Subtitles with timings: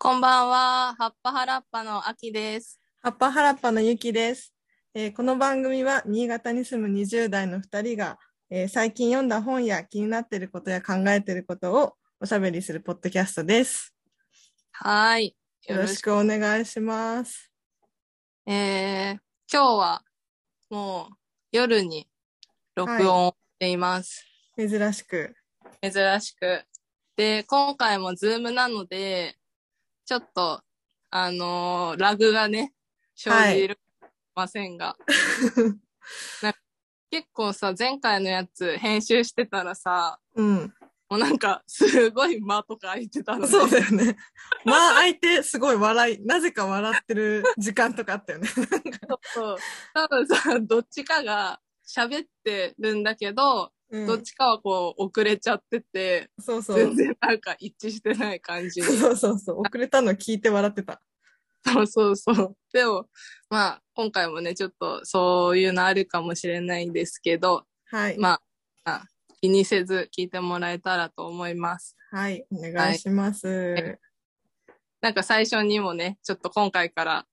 [0.00, 2.78] こんばんは、葉っぱはらっぱのあきです。
[3.02, 4.54] 葉っぱはらっぱのゆきです、
[4.94, 8.16] えーこの番組は新潟に住む20代の2人が、
[8.48, 13.92] えー最近読んだ本や気になっていることや考えていることをおしゃべりするポッドキャストです。
[14.70, 15.34] はい。
[15.66, 17.50] よろしくお願いします。
[18.46, 19.18] えー、
[19.52, 20.02] 今日は
[20.70, 21.16] もう
[21.50, 22.08] 夜に
[22.76, 24.24] 録音をしています。
[24.56, 25.34] 珍しく。
[25.82, 26.62] 珍しく。
[27.16, 29.34] で、今回もズームなので、
[30.08, 30.62] ちょっと、
[31.10, 32.72] あのーラグがね、
[33.14, 33.78] 生じる
[34.34, 34.96] ませんが、
[36.42, 36.58] なんか
[37.10, 40.74] 結構さ、前回のやつ編集してたらさ、うん。
[41.10, 44.16] もうなんか、すごい間とか空いてたので、そうだよね。
[44.64, 48.48] まあ相手すごい笑い、なぜか笑ってる時間とかあったよね。
[48.56, 48.66] そう
[49.34, 49.58] そう。
[49.92, 56.76] 多分さ、どっちかが喋ってるんだけど、うんどっちかはこう遅れちゃってて、そうそう。
[56.76, 58.86] 全然なんか一致してない感じに。
[58.86, 59.60] そうそうそう。
[59.60, 61.00] 遅れたの聞いて笑ってた。
[61.64, 62.56] そうそうそう。
[62.72, 63.06] でも、
[63.50, 68.18] まあ、今回もね、ちょっとそういうのあるかもしれないんですけど、はい。
[68.18, 68.40] ま
[68.84, 69.04] あ、あ
[69.40, 71.96] 気にせず聞いてもらえたらと思います。
[72.10, 72.44] はい。
[72.52, 73.98] お願いします。
[75.00, 77.26] なんか最初にもね、ちょっと今回から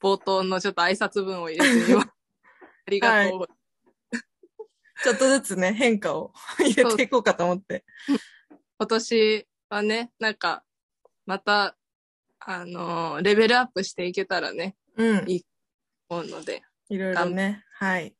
[0.00, 2.08] 冒頭のちょっと挨拶文を入れてみます。
[2.86, 3.59] ありがとう。
[5.02, 7.84] ちょっとずつね、変化を 入れていこうかと思って。
[8.78, 10.64] 今年はね、なんか、
[11.26, 11.76] また、
[12.40, 15.28] あのーレベルアップしていけたらね、うん。
[15.30, 15.46] いい
[16.08, 16.62] 思うので。
[16.88, 17.64] いろいろね。
[17.74, 18.14] はい。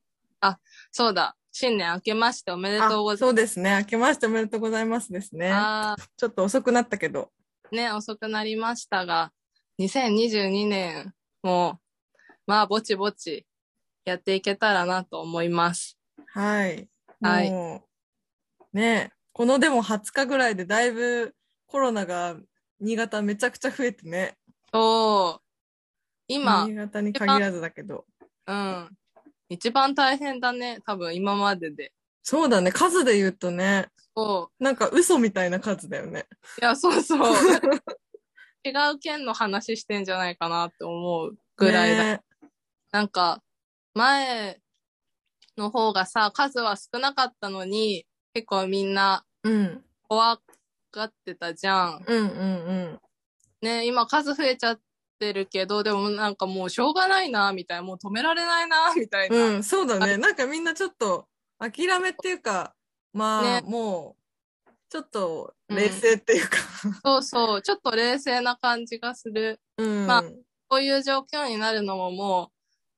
[0.92, 3.76] そうだ、新年明けましておめでとうごあざいうそですね。
[3.80, 5.50] 明けましておめでとうございますですね。
[5.50, 6.10] ます。
[6.16, 7.32] ちょっと遅くなったけど。
[7.72, 9.32] ね、遅くなりましたが、
[9.78, 11.80] 2022年も、
[12.46, 13.46] まあ、ぼちぼち
[14.04, 15.99] やっていけたらなと思います。
[16.32, 16.88] はい。
[17.20, 17.84] はいも
[18.72, 21.34] う、ねこのでも20日ぐらいでだいぶ
[21.66, 22.36] コロナが
[22.80, 24.36] 新潟めちゃくちゃ増えてね。
[24.72, 25.42] そう、
[26.28, 28.04] 今、新潟に限らずだけど。
[28.46, 28.88] うん、
[29.48, 31.92] 一番大変だね、多分今までで。
[32.22, 32.72] そうだね。
[32.72, 36.26] 数で言うとね、そう、なんか嘘みたいな数だよね。
[36.60, 37.34] いや、そうそう。
[38.64, 42.04] 違う県の話してんじゃないかなって思うぐらいだ。
[42.04, 42.22] ね
[42.92, 43.42] なんか、
[43.94, 44.59] 前
[45.56, 49.84] の方がさ、数は少なかったのに、結構みんなうん。
[50.08, 50.40] 怖
[50.92, 52.04] がってたじゃん。
[52.06, 53.00] うんうんうん。
[53.62, 54.80] ね、今数増えちゃっ
[55.18, 59.36] てるけど、でもなんかもうしょうがないな、みたいな、もう止められないな、みたいな。
[59.36, 60.16] うん、そうだね。
[60.16, 61.26] なんかみんなちょっと
[61.58, 62.74] 諦めっていうか、
[63.12, 64.16] まあ、ねも
[64.66, 66.56] う、ちょっと冷静っていうか、
[67.04, 69.60] そうそう、ちょっと冷静な感じがする。
[69.78, 70.06] うん。
[70.06, 70.24] まあ
[70.68, 72.48] こういう状況になるのももう、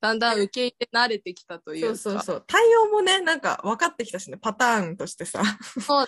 [0.02, 1.96] だんだん受け入れ慣れてきたというか。
[1.96, 2.44] そうそうそう。
[2.48, 5.42] 対応もね、なんか分かってきたしね、パターンとしてさ。
[5.80, 6.06] そう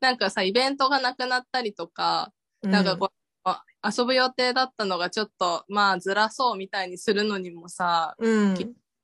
[0.00, 2.30] なんかさ、イベントがなくなったりとか、
[2.62, 8.54] なんかこう、あ遊ぶ予定だったのがちょっと、まあ、ずらそうみたいにするのにもさ、うん、うん。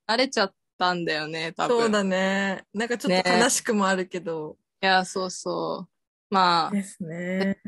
[0.07, 1.81] 慣れちゃったんだよね、多分。
[1.81, 2.65] そうだね。
[2.75, 4.59] なんかちょっとね悲しくもあるけど。
[4.83, 6.35] いや、そうそう。
[6.35, 7.63] まあ、ですね。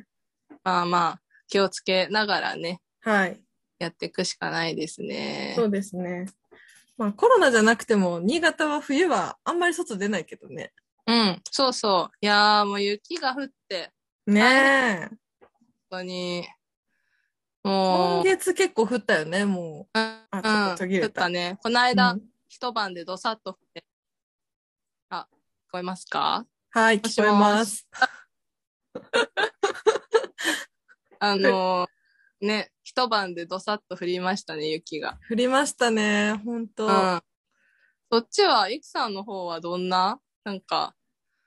[0.62, 3.40] まあまあ、気をつけながらね、はい。
[3.78, 5.54] やっていくしかないですね。
[5.56, 6.26] そうですね。
[6.96, 10.72] まあコロナじゃなくても、新潟は冬はあんまり外出ないけどね。
[11.06, 12.16] うん、そうそう。
[12.20, 13.92] いやーもう雪が降って、
[14.26, 15.16] ねえ。
[15.40, 15.48] 本
[15.90, 16.46] 当に、
[17.64, 21.58] 今もう、月結構降ったよね、もうん、あちょっと降ったね。
[21.62, 21.82] このう。
[21.84, 23.84] 間、うん一晩でどさっと降って、
[25.10, 25.28] あ、
[25.68, 26.46] 聞こえますか？
[26.70, 27.86] はい、聞こえます。
[31.18, 35.18] あのーね、一晩でどさっと降りましたね、雪が。
[35.30, 36.84] 降りましたね、ほんと。
[36.84, 37.20] いうん。
[38.10, 40.18] そっちは、いくさんの方はどんな？
[40.42, 40.94] なんか、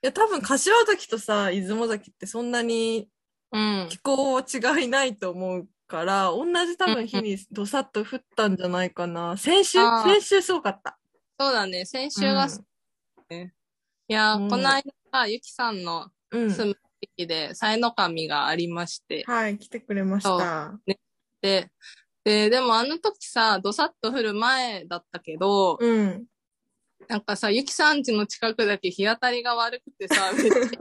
[0.03, 3.09] や、多分、柏崎とさ、出雲崎ってそんなに
[3.51, 3.87] うん。
[3.89, 9.35] 気候違いないと思うから、同じ多分日にどさっと降ったんじゃないかな。
[9.35, 10.99] 先週先週すごかった。
[11.39, 13.51] そうだね、先週が、うん
[14.07, 16.51] いやー、うんこの間、ゆきさんのうん。
[16.51, 20.79] 住む地域で、さいの神がありまして、はい、来てくれました。
[20.85, 20.99] で、
[21.41, 21.69] で、
[22.23, 26.25] でもあの時さ、どさっと降る前だったけど、うん。
[27.07, 30.77] なんかさ、ゆきさん家の近くだけ日当たりが悪くてさ、 めっちゃ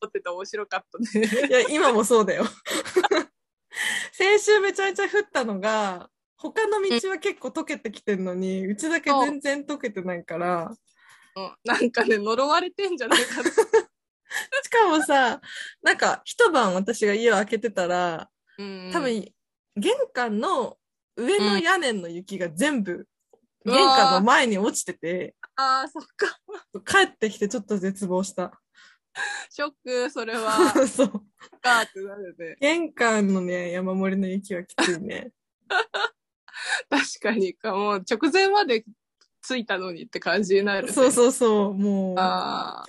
[0.00, 1.48] 撮ってて面白かったね。
[1.48, 2.44] いや、今もそうだよ。
[4.12, 10.70] 先週めちゃめちゃ降ったのが、他の道は結構溶けてきてるのに、うちだけ全然溶けてないから、
[11.36, 13.50] うんなんかね、呪われてんじゃないかな。
[13.50, 15.40] しかもさ、
[15.82, 19.33] なんか一晩私が家を開けてたら、うん多分、
[19.76, 20.76] 玄関の
[21.16, 23.04] 上の屋根の雪が全部、うん
[23.66, 26.38] 玄関の前に落ちてて、ああ、そっか。
[26.84, 28.60] 帰ってきてちょっと絶望した。
[29.48, 30.52] ショック、それは。
[30.86, 31.10] そう。
[31.62, 32.56] かってなるね。
[32.60, 35.32] 玄関のね、山盛りの雪はきついね。
[36.90, 38.84] 確かにか、もう直前まで
[39.40, 40.92] 着いたのにって感じになる、ね。
[40.92, 42.18] そうそうそう、もう。
[42.18, 42.86] ああ。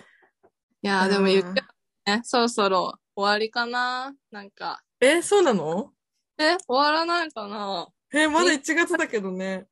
[0.81, 1.63] いやー、でも言って
[2.05, 4.83] ね、そろそろ終わりかななんか。
[4.99, 5.94] え、そうなの？
[6.37, 7.87] え、終わらないかな？
[8.13, 9.65] え、まだ1月だけどね。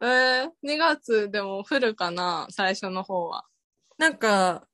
[0.00, 2.46] えー、2月でも降るかな？
[2.50, 3.44] 最初の方は。
[3.98, 4.66] なんか、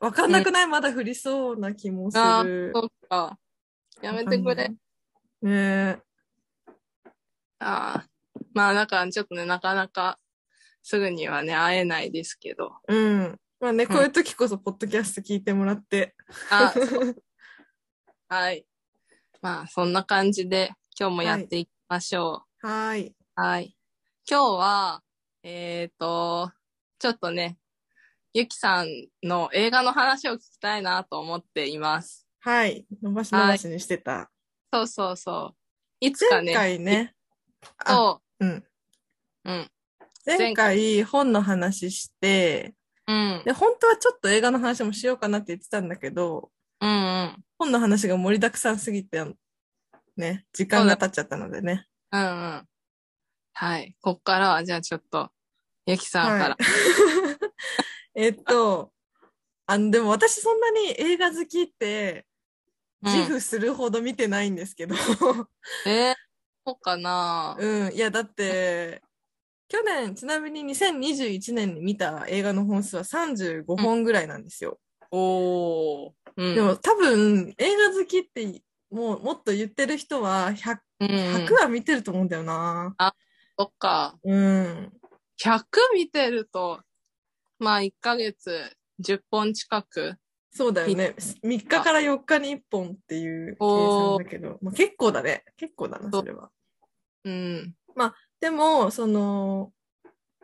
[0.00, 2.72] わかんなくない、まだ降りそうな気もすある。
[2.74, 3.38] そっか。
[4.02, 4.68] やめてくれ。
[4.68, 4.76] ね
[5.42, 5.98] え。
[7.58, 8.06] ああ。
[8.52, 10.18] まあ、だからちょっとね、なかなか
[10.82, 12.72] すぐにはね、会えないですけど。
[12.88, 13.40] うん。
[13.60, 16.14] まあね、んこういう時こそ、ポッドキャスト聞いてもらって。
[16.50, 16.74] あ、
[18.28, 18.66] はい。
[19.40, 22.66] まあ、そんな感じで今日もやっていきましょう。
[22.66, 23.14] はーい。
[23.34, 23.76] はい。
[24.26, 25.02] 今日は、
[25.42, 26.50] えっ、と、
[26.98, 27.58] ちょっとね、
[28.32, 28.88] ゆきさん
[29.22, 32.26] の映画の話を聞きたいなと思っています。
[32.40, 32.86] はい。
[33.02, 34.30] 伸ばし伸ばしにしてた。
[34.72, 35.56] そうそうそう。
[36.00, 36.54] いつか前ね。
[36.54, 37.14] 回ね。
[37.76, 38.48] あ、そうん。
[38.48, 38.64] う。
[39.44, 39.70] うん。
[40.24, 42.74] 前回本の話して、
[43.06, 43.42] うん。
[43.44, 46.50] で、本当はちょっと映画の話もしようかなって言ってたんだけど、
[46.80, 47.44] うんうん。
[47.58, 49.22] 本の話が盛りだくさんすぎて、
[50.16, 51.86] ね、時間が経っちゃったのでね。
[52.12, 52.68] うんうん。
[53.52, 53.96] はい。
[54.00, 55.30] こっからは、じゃあちょっと、
[55.86, 56.48] ゆきさんから。
[56.48, 56.56] はい
[58.18, 58.92] えっと、
[59.66, 62.26] あの、でも私そんなに映画好きって、
[63.02, 64.94] 自負するほど見てないんですけど、
[65.86, 66.14] えー、
[66.66, 69.02] そうかなうん、いや、だって、
[69.68, 74.78] 去年、ちなみに2021年に見た映画の本数は35本ぐらいなんですよ。
[75.10, 76.12] おー。
[76.36, 76.54] うん。
[76.54, 81.16] でも多分、映画好きって、もう、もっと言ってる人は100、うんうん、
[81.46, 82.94] 100は見てると思うんだよな。
[83.58, 84.18] そっか。
[84.22, 84.92] うん。
[85.42, 86.80] 100見てると、
[87.58, 90.14] まあ1ヶ月10本近く。
[90.50, 91.14] そうだよね。
[91.18, 95.44] 3日から4日に1本っていう計算だけど、まあ、結構だね。
[95.56, 96.50] 結構だな、それは。
[97.24, 97.74] うん。
[98.40, 99.72] でも、その、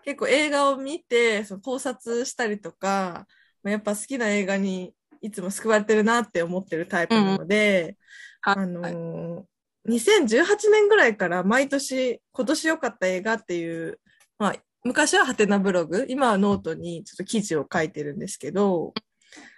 [0.05, 3.27] 結構映画を見て、その考察したりとか、
[3.63, 7.97] まあやっぱ好きな映画にいつも救われてるなって思ってるタイプなので、はい
[8.43, 9.43] あのー
[9.89, 13.99] 2018年ぐらいから毎年今年良かった映画っていう、
[14.39, 14.55] まあ、
[14.85, 18.95] 昔はハテナブログ、今はノートにちょっと記事を書いてるんですけど、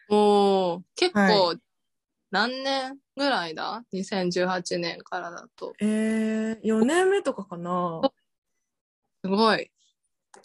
[0.08, 1.54] おー、結構、は
[2.30, 5.74] 何年ぐらいだ ?2018 年からだと。
[5.80, 8.00] えー、4年目とかかな
[9.22, 9.70] すごい、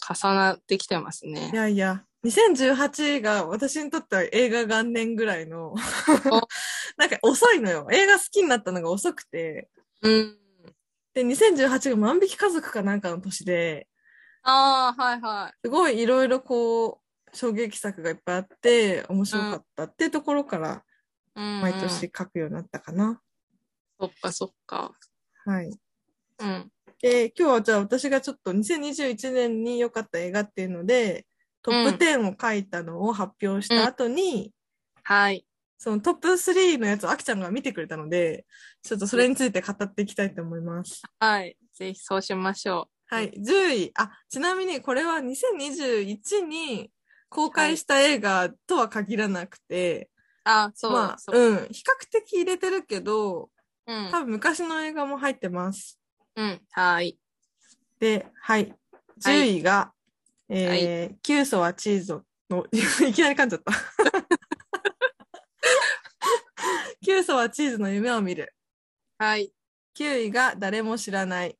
[0.09, 1.51] 重なってきてますいね。
[1.53, 5.73] やいや、2018が私にとっては映画元年ぐらいの、
[6.97, 7.87] なんか遅いのよ。
[7.91, 9.69] 映画好きになったのが遅くて、
[10.01, 10.39] うん。
[11.13, 13.87] で、2018が万引き家族かなんかの年で、
[14.43, 15.57] ああ、はいはい。
[15.63, 20.83] すごいいろいろこう、衝撃作がいっぱいあって、面白かったっていうところから、
[21.35, 23.21] うん、毎年書くようになったかな。
[23.99, 24.93] そっかそっか。
[25.45, 25.69] はい。
[26.39, 26.71] うん。
[27.01, 31.25] で、今日はじゃあ私がちょっと2021年に良かった映画っていうので、
[31.61, 34.53] トップ10を書いたのを発表した後に、
[35.03, 35.45] はい。
[35.77, 38.45] そのトップ3のやつをあきちゃんが見てくれたので、
[38.83, 41.01] ちょっとそれについて語っていきたいと思います。
[41.19, 41.57] はい。
[41.73, 43.31] ぜひそうしましょはい。
[43.31, 43.91] 10位。
[43.95, 46.91] あ、ちなみにこれは2021に
[47.29, 50.09] 公開した映画とは限らなくて、
[50.45, 50.49] う。
[50.49, 51.39] あ、そう、まあ、そう。
[51.39, 51.67] うん。
[51.71, 53.49] 比較的入れてるけど、
[53.87, 54.09] うん。
[54.11, 55.99] 多分昔の映画も入ってます。
[56.35, 56.61] うん。
[56.71, 57.17] はい。
[57.99, 58.75] で、はい。
[59.17, 59.93] 10位が、
[60.49, 63.71] えー、キュウソはチーズの、 いきなり噛んじゃった。
[67.01, 68.53] キュウソはチーズの夢を見る。
[69.19, 69.53] はい。
[69.95, 71.57] 9位が誰も知らない。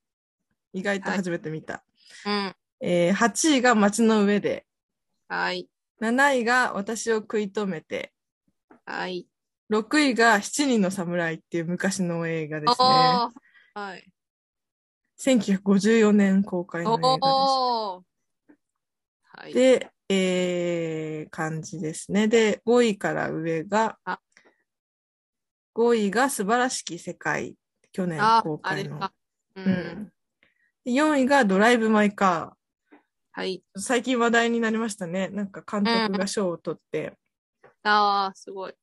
[0.73, 1.83] 意外と初めて見た。
[2.25, 2.55] うん。
[2.81, 4.65] えー8位が街の上で。
[5.27, 5.69] はい。
[6.01, 8.11] 7位が私を食い止めて。
[8.85, 9.27] はい。
[9.71, 12.75] 6位が七人の侍っていう昔の映画ですね。
[13.75, 14.11] はい。
[15.19, 18.08] 1954年公開の映画おー
[19.39, 19.53] はい。
[19.53, 22.27] でえー、感じですね。
[22.27, 24.19] で、5位から上があ、
[25.75, 27.55] 5位が素晴らしき世界。
[27.91, 28.97] 去年あ公、開の。
[28.97, 29.61] う。
[29.61, 30.11] うんん。
[30.83, 32.57] で4位がドライブ・マイ・カ
[33.31, 33.63] はい。
[33.77, 33.79] ー。
[33.79, 35.29] 最近話題になりましたね。
[35.29, 37.13] なんか監督が賞を取って。
[37.83, 38.73] ああ、すごい。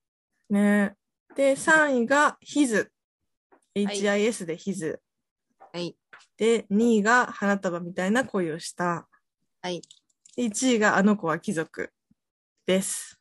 [0.48, 0.94] ね。
[1.34, 2.90] で、3位がヒズ。
[3.75, 5.02] HIS でヒズ。
[5.72, 5.96] はい。
[6.36, 9.08] で、2位が花束みたいな恋をした。
[9.60, 9.82] はい。
[10.36, 11.92] 1位があの子は貴族
[12.66, 13.18] です。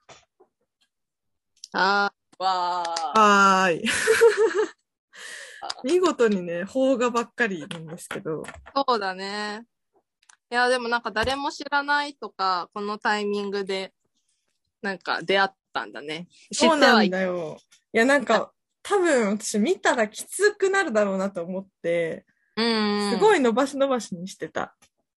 [1.74, 2.84] ああ、わ
[3.16, 3.20] あ。
[3.64, 3.84] はーい。
[5.84, 8.44] 見事にね、邦画ばっかりなんですけど。
[8.76, 9.66] そうだね。
[10.52, 13.94] いや、でもなんか誰も知らないとか、このタイミングで、
[14.82, 16.28] なんか出会っったんだね。
[16.54, 17.58] 知そうなんってはいだよ。
[17.94, 24.76] いや、なんか、多分私見たらきつくなるだろうなと思って、うん、すごい伸ばし伸ばしにしてた。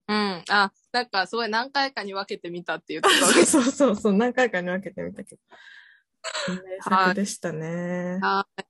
[0.09, 0.45] うん。
[0.49, 5.41] あ、なんかすごい何回かに分けてみたって言ってたわけそうそうそう、何回かに分けてみたけど。
[6.49, 8.19] 名作でしたね。
[8.23, 8.63] はい。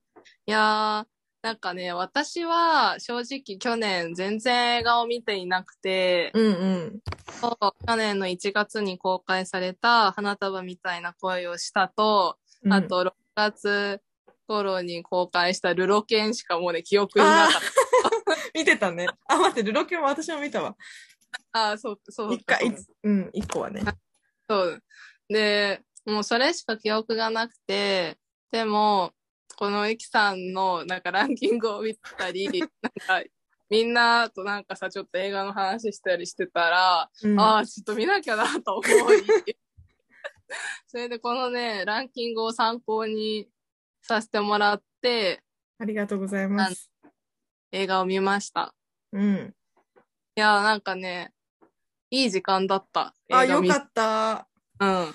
[0.46, 1.06] いやー、
[1.42, 7.00] なんかね、私は正直去年全然映画を見ていなくて、うんうん。
[7.40, 14.00] そう去年の1月に公開された花束みたいな恋をしたと、うんあ、と6月
[14.48, 17.62] 頃に公開したルロケンしかもうね、記憶になかっ
[18.54, 19.06] 見てたね。
[19.28, 20.76] あ、待って、ルロケンも私も見たわ。
[21.30, 21.40] た。
[21.72, 22.34] あ、そう、そう。
[22.34, 23.82] 一回、うん、一個はね。
[24.48, 24.82] そう。
[25.28, 28.18] で、もうそれしか記憶がなくて、
[28.50, 29.12] でも、
[29.56, 32.48] このゆきさんのなんかランキングを見たり、
[32.80, 33.28] なんか
[33.68, 38.88] みんなとなんかさ、ちょっと映画の話したりしてたら、うんああ、ちょっと見なきゃなと思い、
[40.86, 43.48] それでこのね、ランキングを参考に
[44.02, 45.42] させてもらって、
[45.78, 46.90] ありがとうございます。
[47.72, 48.74] 映画を見ました。
[49.12, 49.54] うん。
[50.38, 51.32] いや、なんかね、
[52.12, 53.12] いい時間だった。
[53.32, 54.46] あ、よかった。
[54.78, 55.14] うん。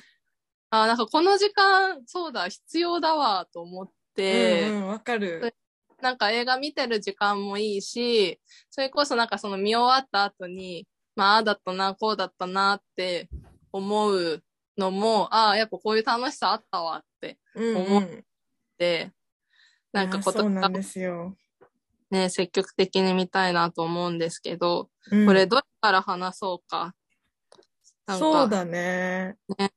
[0.70, 5.56] あ、なんかこの時間、そうだ、必要だわ、と思って、うんうん、わかる。
[6.02, 8.38] なんか映画見てる時間もいいし、
[8.70, 13.30] それこそなんかその見終わった後に、まあ、ああだったな、こうだったなって
[13.72, 14.44] 思う
[14.78, 18.26] のも、ああ、やっぱこういう楽しさあったわってうん思っうん。
[18.78, 19.14] て、
[19.94, 21.38] なんかことそうなんですよ。
[22.14, 26.94] ね、積極的に見たいなと思うんですけど、うんこれどれから話そうか。
[28.06, 29.36] かそうだね。
[29.58, 29.72] ね。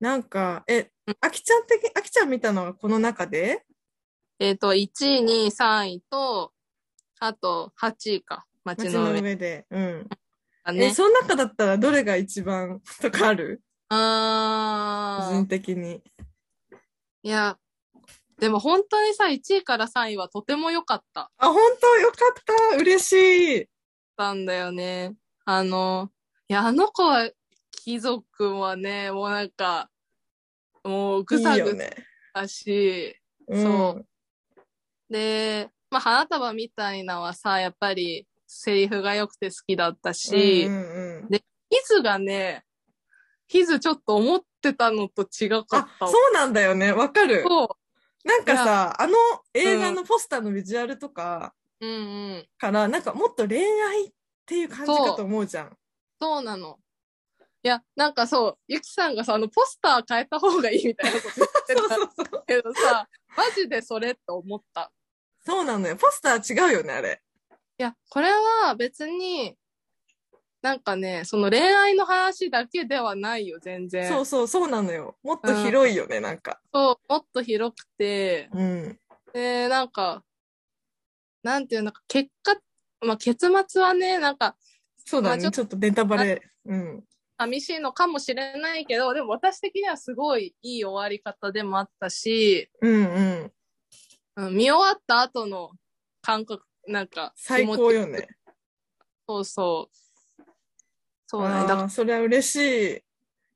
[0.00, 3.66] なんか、え、あきちゃん的、あきちゃん見たのはこの中で？
[4.38, 4.86] えっ、と、1位、
[5.24, 6.52] 2位、3位と、
[7.20, 8.46] あと8位か。
[8.64, 9.66] 街街のの上上で。
[9.70, 10.08] うん。
[10.72, 10.94] ね。
[10.94, 13.60] その中だったらどれが一番とかある？
[13.90, 16.02] 個あー人的に。
[17.22, 17.58] いや、
[18.40, 21.30] でも本当にさ、1位から3位はとても良かった。
[21.38, 21.86] あ、本当？
[21.96, 22.16] よか
[22.72, 22.76] った。
[22.78, 23.66] 嬉しい。
[24.16, 25.14] たんだよね。
[25.44, 26.10] あの、
[26.48, 27.30] いや、あの子は、
[27.70, 29.88] 貴族はね、もうなんか、
[30.84, 31.94] もうぐいさぐいよね。
[32.34, 33.16] さし、
[33.48, 34.06] うんそう
[35.10, 41.40] で、まあ、花束みたいなのはさ、やっぱり、セリフが良くて好きだったし、うんうんうん
[41.72, 42.64] ヒズがね、
[43.46, 46.10] ヒズちょっと思ってたのと違かっあ、たわ。
[46.10, 46.90] そうなんだよね。
[46.92, 47.44] わかる。
[47.46, 47.76] そ
[48.24, 49.14] なんかさ、あの
[49.54, 51.86] 映画のポスターのビジュアルとかう。
[51.86, 51.96] うんう
[52.38, 52.46] ん。
[52.58, 54.10] から、なんかもっと恋愛っ
[54.46, 55.76] ていう感じかと思うじゃん。
[56.20, 56.78] そうなの。
[57.62, 62.44] いや、なんかそう、ゆきさんがさ、あの、ポスター変えた方がいいみたいなこと言ってそうた そうそう。
[62.46, 64.90] けどさ、マジでそれって思った。
[65.44, 65.96] そうなのよ。
[65.96, 67.22] ポスター違うよね、あれ。
[67.78, 69.56] いや、これは別に、
[70.62, 74.08] なんかね、その恋愛の話だけではないよ、全然。
[74.08, 75.16] そうそう、そうなのよ。
[75.22, 76.60] もっと広いよね、なんか。
[76.72, 78.98] そうもっと広くて、うん。
[79.32, 80.22] で、なんか、
[81.42, 82.56] なんていうのか、結果、
[83.00, 84.56] まあ、結末はね、なんか、
[85.06, 85.36] そうだね。
[85.36, 86.42] まあちょっちょっとネタバレ。
[86.66, 87.04] うん。
[87.38, 93.52] 寂しいのかもしれないけど、でも私的にはすごいいい終わり方でもあったし、うんうん。
[94.36, 95.70] うん見終わった後の
[96.20, 98.28] 感覚、なんか、最高よね。
[99.26, 100.09] そうそう。
[101.30, 102.56] そうそれは嬉し
[102.96, 103.00] い。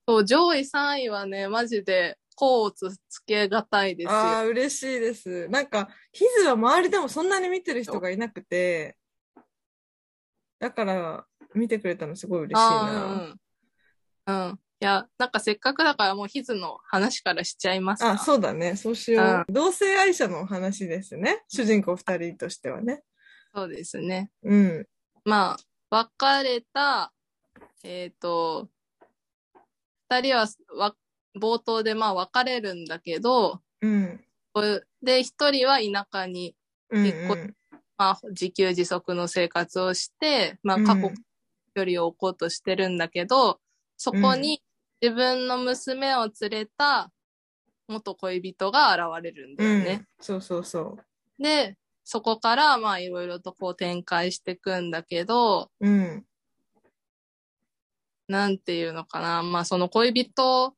[0.07, 4.13] そう、上位3位はね、マジで、甲をつつけがたいですよ。
[4.13, 5.49] ああ、嬉しいです。
[5.49, 8.97] なんか、ヒズは周りでもそんなに見てる人がいなくて、
[10.61, 12.93] だから、見てくれたのすごい嬉しいあな。
[12.93, 13.13] ー
[14.27, 14.51] うんうん。
[14.51, 14.59] うん。
[14.81, 18.13] いや、なんかせっかくだからもうヒズの話からしちゃいますか。
[18.13, 18.77] あ、そうだね。
[18.77, 19.53] そうしよう。
[19.53, 21.43] 同性愛者のお話ですね。
[21.49, 23.03] 主人公二人としてはね。
[23.55, 24.31] そうですね。
[24.43, 24.87] うん。
[25.25, 25.57] ま
[25.91, 27.13] あ、別れた、
[27.85, 28.69] えっ、と、
[30.09, 30.97] 二人はわ
[31.39, 34.21] 冒頭でまあ別れるんだけど、うん。
[35.03, 36.57] で、一人は田舎に、
[36.91, 37.55] うん、うん。
[37.97, 41.13] まあ、自給自足の生活をして、まあ、過去
[41.75, 43.61] 距離を置こうとしてるんだけど、
[43.97, 44.63] そこに
[45.01, 47.13] 自分の娘を連れた
[47.87, 49.79] 元恋人が現れるんだうん。
[49.79, 50.05] よね。
[50.21, 50.99] そうそうそ
[51.39, 55.87] で、そこからまあいろいろとこう展開していくんだけど、う。
[55.87, 56.25] うん。
[58.29, 59.43] なんていうのかな。
[59.43, 60.75] まあその恋人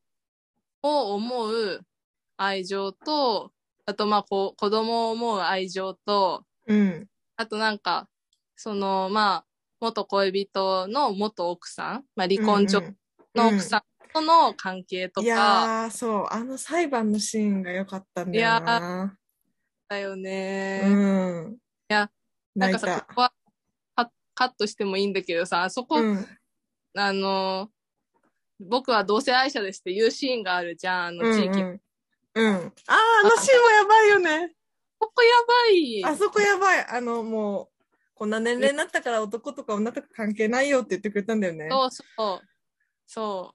[0.83, 1.81] を思う
[2.37, 3.51] 愛情と、
[3.85, 7.07] あとまあこう子供を思う愛情と、うん。
[7.35, 8.07] あとなんか、
[8.55, 9.45] そのまあ
[9.79, 12.97] 元恋人の元奥さん、まあ離婚中うん
[13.35, 13.81] の奥さん
[14.13, 16.27] との関係といやかー、そう。
[16.29, 19.17] あの裁判のシーンが良かったんだよな。
[19.87, 20.81] だよね。
[20.85, 20.89] う
[21.51, 21.53] ん。
[21.53, 21.57] い
[21.93, 22.09] や、
[22.55, 23.13] なんかさ、こた。
[23.13, 23.33] こは
[23.95, 26.27] カカットしてもいいんだけどさ、あそこ、うん。
[26.99, 27.69] あの、
[28.59, 31.61] 僕は同性愛者ですって言うシーンがあるじゃん、あの地域。
[31.61, 31.81] うんうん。
[32.35, 32.55] うん。
[32.55, 34.55] ああ、あのシーンもやばいよね。
[34.99, 36.03] ここやばい。
[36.05, 36.85] あそこやばい。
[36.87, 37.83] あの、もう、
[38.15, 41.67] こんな年齢になったから男とか女とか関係ないよって言ってくれたんだよね。
[41.69, 42.03] そうそ
[42.41, 42.47] う。
[43.05, 43.53] そ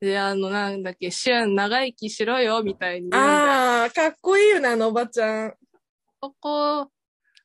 [0.00, 0.04] う。
[0.04, 3.08] で、あの、なんだっけ、シュン、長生きしろよ、みたいに。
[3.14, 5.54] ああ、かっこいいよね、あのおばちゃん。
[6.20, 6.91] そこ、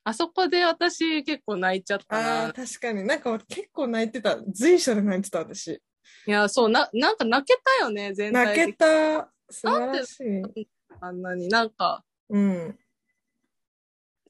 [0.08, 2.52] あそこで私結構泣いちゃったああ、な。
[2.54, 3.04] 確かに。
[3.06, 4.38] なんか結構泣いてた。
[4.50, 5.82] 随所で泣いてた、私。
[6.26, 8.72] いや、そう、な、なんか泣けたよね、全体泣。
[8.72, 9.30] けた。
[9.50, 10.20] 素晴らし
[10.56, 10.68] い。
[11.00, 12.78] あんなになんか、うん。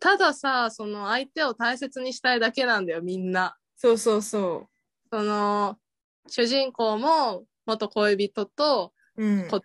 [0.00, 3.56] たださ、その相手を大切にしたいだけなんだよ、みんな。
[3.76, 4.68] そうそうそ
[5.12, 5.78] その、
[6.26, 9.24] 主人公も元恋人とう。
[9.24, 9.48] うん。
[9.48, 9.62] こ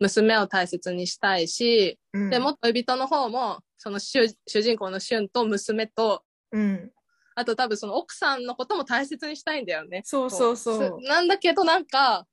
[0.00, 6.92] 娘を大切にしたいし、うんで、元恋人の方も、その主主人公の俊と娘と、うん。
[7.34, 10.02] あと多分その奥さんのことも大切にしたいんだよね。
[10.04, 11.00] そうそうそう。
[11.00, 12.26] すなんだけどなんか、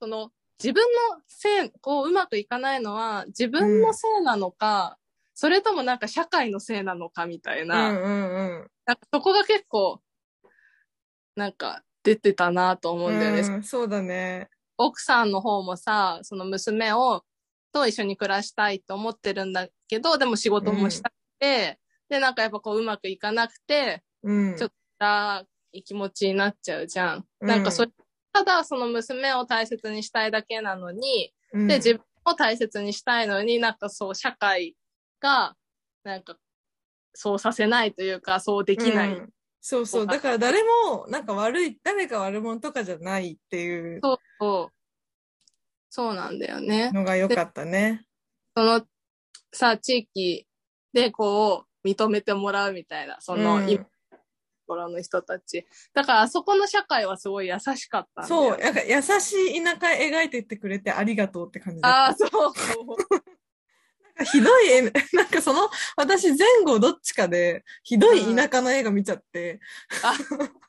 [0.00, 0.30] その
[0.62, 4.96] 自分のせい、こううまくいかないのは自分のせいなのか、
[5.34, 8.70] それともなんか社会のせいなのかみたいな、うんうんうん。
[8.86, 10.00] なんかそこが結構、
[11.36, 13.40] なんか出てたなと思うんだよね。
[13.40, 14.48] うん、そうだね。
[14.76, 17.24] 奥さんの方もさ、その娘を、
[17.72, 24.56] と一緒に暮らしたいと思ってるんだけど、でも仕事もしたくて、で、なんかやっぱこううまくいかなくて、うん。
[24.56, 27.24] ちょっ辛い気持ちになっちゃうじゃん。
[27.40, 27.90] うんなんかそれ、
[28.32, 34.74] ただその娘を大切にしたいだけなのに、うんで、自分を大切にしたいのになんかそう社会
[35.20, 35.54] が、
[36.04, 36.36] なんか、
[37.14, 39.10] そうさせないというか、そうできない。
[39.10, 39.28] うん
[39.60, 40.06] そうそう。
[40.06, 44.77] だから誰も、なんか悪い、誰が悪者とかじゃないっていうそうそう。
[45.90, 46.90] そうなんだよね。
[46.92, 48.04] のが良かったね。
[48.56, 48.82] その
[49.52, 50.46] さ、地域
[50.92, 53.86] でこう、認めてもらうみたいな、その、うん
[54.90, 55.66] の人たち。
[55.94, 61.98] だからあそこの社会はすごい優しかったんだよそう、なんか優しい田舎描いてってくれてありがとうって感じだった。
[61.98, 62.96] ああ、そうそう。
[64.24, 64.82] ひどい絵、
[65.14, 69.60] なんかその、私前後どっちかで、ひどい田舎の映画見ちゃって、
[70.02, 70.14] あ。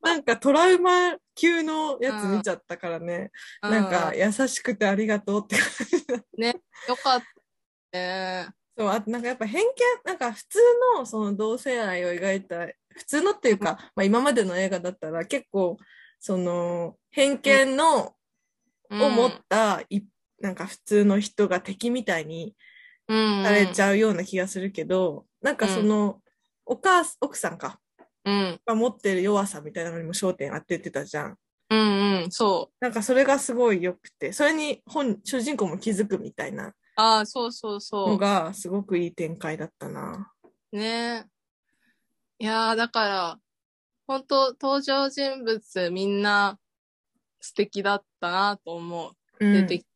[0.00, 7.22] なんかトラウマ級のやつ見ちゃったからね、なんか優しくてありがとうって感じだね、よかっ
[7.92, 8.48] たね。
[8.76, 9.70] そう、あとなんかやっぱ偏見、
[10.04, 10.58] なんか普通
[10.96, 15.76] のその同性愛を描いた、普通のっていうか、まあ今までの映画だったら結構、
[16.20, 18.14] その偏見の、
[18.90, 19.02] うん。
[19.02, 20.00] を持った、い
[20.40, 22.54] なんか普通の人が敵みたいにうん、
[23.08, 26.20] されちゃうような気がするけど、なんかその、
[26.66, 27.80] お母す、奥さんか、
[28.24, 28.60] うん。
[28.66, 31.38] が持ってる弱さみたいなのにも焦点当ててたじゃん。
[31.70, 32.74] うんうん、そう。
[32.80, 40.32] なんかそれがすごい良くて、それに本、主人公も気づくみたいなああ、そうそうのそがすごくいい展開だったな。
[40.72, 40.76] う。
[40.76, 41.26] ね
[42.38, 43.38] いやー、だから、
[44.06, 46.58] 本当登場人物みんな
[47.40, 49.12] 素敵だったなと思う。
[49.40, 49.86] うん出てき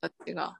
[0.00, 0.56] たちが。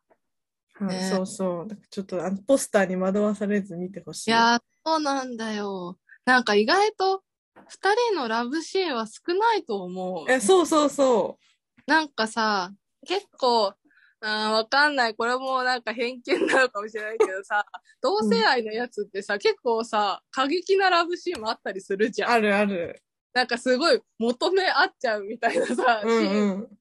[0.74, 1.68] はいねそうそう。
[1.90, 4.30] ちょっとあのポスターに惑わされず見てほしい。
[4.30, 5.98] いやー、そうなんだよ。
[6.24, 7.22] なんか意外と
[7.68, 10.30] 二人のラブシーンは少ないと思う。
[10.30, 11.38] えそうそうそ
[11.86, 12.72] なんかさ、
[13.06, 13.74] 結構、
[14.20, 15.14] あーわかんない。
[15.14, 17.64] これもなんか偏見なのかもしれないけどさ、
[18.00, 22.24] 同性愛のやつってさ、結構さ、過激なラブシーンもあったりするじう。
[22.24, 22.32] ゃん。
[22.32, 23.02] あるある。
[23.34, 26.78] なんかすごい求め合っちゃうみたいなさ、うシーンんうん。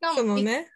[0.00, 0.70] がそのね。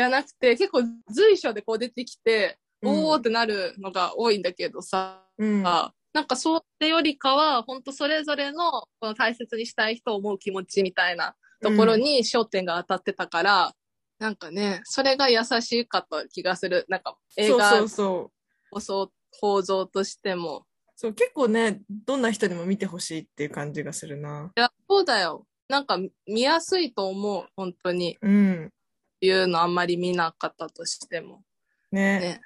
[0.00, 5.62] じゃなくて、結構随所でこう出てきて、うんおーってなるのが多いんだけどさ、うん。
[5.62, 13.74] なんかそれよりかは、本当それぞれのこの大切にしたい人を思う気持ちみたいなところに焦点が当たってたから、
[14.18, 16.86] なんかね、それが優しかった気がする。
[16.88, 18.32] なんか映画そうそ
[18.72, 19.12] うそう。
[19.38, 20.64] 構造としても。
[20.96, 24.50] そう、結構ね、どんな人にも見てほしいっていう感じがするな。
[24.56, 25.46] いや、そうだよ。
[25.68, 27.46] なんか見やすいと思う。
[27.56, 28.16] 本当に。
[28.22, 28.70] うん。
[29.20, 31.42] いうのあんまり見なかったとしても。
[31.92, 32.20] ね。
[32.20, 32.40] ね。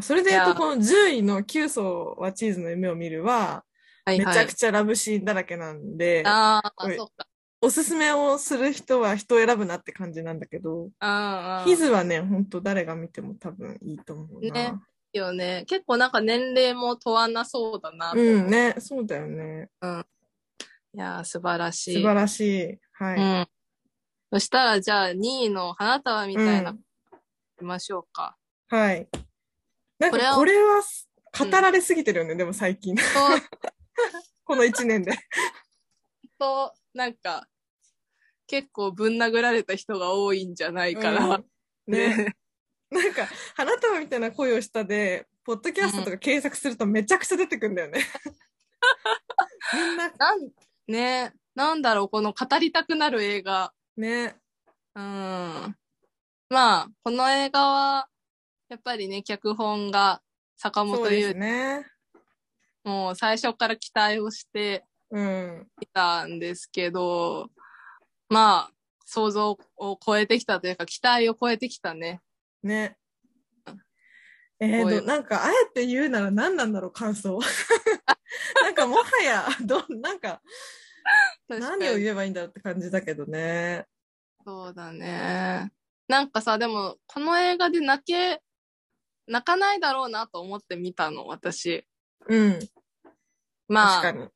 [0.00, 3.64] それで言うと、この10位の9層はチーズの夢を見るは、
[4.04, 4.26] はいはい。
[4.26, 7.26] めちゃくちゃラブシーンだらけなんで、ああ、そっか。
[7.60, 11.64] おすすめをする人は人を選ぶなって感じなんだけど、ああ。
[11.64, 14.52] ヒズはね、ほんと誰が見ても多分いいと思うな。
[14.52, 14.74] ね
[15.12, 15.64] よね。
[15.68, 18.18] 結構なんか年齢も問わなそうだなう。
[18.18, 19.68] うんね、そうだよね。
[20.94, 21.94] いやー、素晴らしい。
[21.94, 22.78] 素晴らしい。
[22.92, 23.18] はい。
[23.18, 23.46] うん。
[24.32, 26.80] そしたら、じゃあ、2位の花束みたいな、うんい
[27.58, 28.34] きましょうか。
[28.68, 29.06] はい。
[29.98, 30.80] なんこれはかこれは
[31.38, 32.96] 語られすぎてるよね、でも最近。
[34.44, 35.12] この1年で。
[36.38, 37.46] と、なんか、
[38.46, 41.36] 結構ぶん殴られた人が多いんじゃないかな。
[41.36, 41.44] うん
[41.86, 42.34] ね。
[42.90, 48.02] なんか、花束みたいな声をしたで、ポッドキャストとか検索するとめちゃくちゃ出てくんだよね。
[49.74, 50.50] みんな、なん、
[50.86, 53.74] ねなんだろう、この語りたくなる映画。
[53.96, 54.36] ね。
[54.94, 55.02] うん。
[55.02, 55.76] ま
[56.50, 58.08] あ、この映画は、
[58.68, 60.22] やっぱりね、脚本が
[60.56, 61.86] 坂そうです本優、ね。
[62.84, 65.68] もう最初から期待をしてうん。
[65.80, 67.50] いたんですけど、
[68.28, 68.72] まあ、
[69.04, 72.20] 想像を超えてきたというか、期待を超えてきたね。
[72.62, 72.96] ね。
[74.58, 77.38] えー、なんか、あえて言うなら何なんだろう、感想。
[78.62, 80.40] なんか、もはや、ど、なんか、
[81.48, 83.86] 何を言えばいいんだろうって感じだけどね。
[84.44, 85.70] そうだね。
[86.08, 88.42] なんかさ、でも、この映画で泣け、
[89.26, 91.86] 泣かないだろうなと思って見たの、私。
[92.26, 92.58] うん。
[93.68, 94.30] まあ。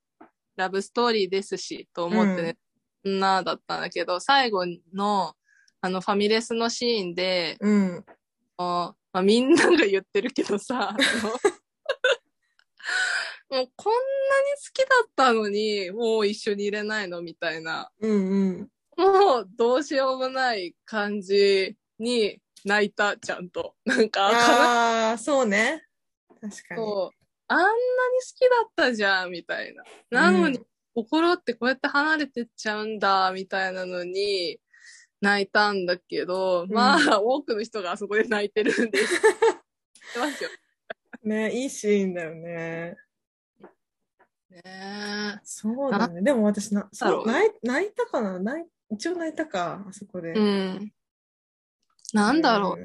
[0.56, 2.56] ラブストーリーですし、と思ってね、
[3.04, 5.34] そんなだったんだけど、最後の、
[5.82, 8.04] あの、ファミレスのシーンで、うん。
[8.56, 10.96] あまあ、みんなが言ってるけどさ、
[13.48, 14.06] もうこんなに
[14.56, 17.90] 好きだったのに、もう一緒にいれないのみたいな。
[18.00, 18.70] うんうん。
[18.96, 23.74] もうどうしようもない感じに泣いた、ちゃんと。
[23.84, 25.84] なんか、悲ああ、そうね。
[26.40, 26.82] 確かに。
[27.48, 27.86] あんなに好
[28.34, 29.84] きだったじゃん、みたいな。
[30.10, 34.58] なのに、うん心ってこうやって離れてっちゃうんだ、みたいなのに、
[35.20, 39.22] 泣いたんだけど、んまあ、多くの人があそこで泣いてるんで す。
[41.22, 42.96] ね、いいシーンだよね。
[44.64, 45.40] ねえ。
[45.44, 46.22] そうだね。
[46.22, 48.38] でも私な、そうう泣い泣いたかな？
[48.38, 50.32] 泣い一応泣いたか、あそこで。
[50.32, 50.92] うん。
[52.12, 52.76] なんだろ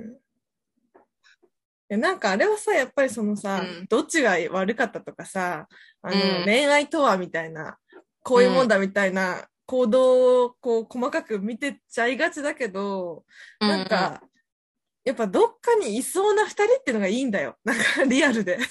[1.89, 1.97] う。
[1.97, 5.67] なんかあれはさ、やっぱりそのさ、うんどっちが悪かったとかさ、
[6.01, 7.77] あの、うん恋愛とはみたいな、
[8.23, 13.25] こういうもんだみたいな行動をこう細かく見てっちゃいがちだけど、
[13.59, 14.21] なんか、
[15.03, 17.57] やっぱどっかにいそうな二人っていうのがいいんだよ。
[17.63, 18.59] なんかリアルで。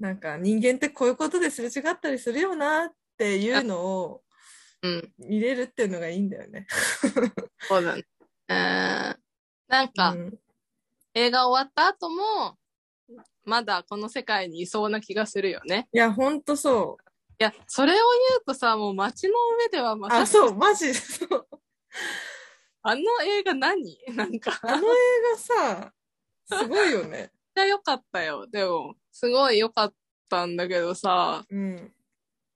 [0.00, 4.22] なんか人間ってこういうことですれ違ったりするよなっていうのを
[4.82, 5.12] うん、うん。
[5.28, 6.66] 見れるっていうのがいいんだよね。
[7.68, 8.04] そうだね。
[8.48, 9.16] えー
[9.68, 10.38] なんか、うん
[11.14, 12.56] 映画終わった後も、
[13.44, 15.88] まだこの世界にいそうな気がするよね。
[15.92, 17.10] いや、ほんとそう。
[17.40, 21.48] いや、それを言うとさ、もう街の上ではまあ、さそう、マジ、そう。
[22.82, 23.98] あの映画何？
[24.14, 24.96] なんか、あの映
[25.32, 25.92] 画さ、
[26.46, 27.32] すごいよね。
[27.60, 28.46] ゃ良かったよ。
[28.46, 29.94] でも、すごい良かっ
[30.28, 31.92] たんだけどさ、うん。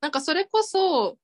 [0.01, 1.17] なんかそれこそ、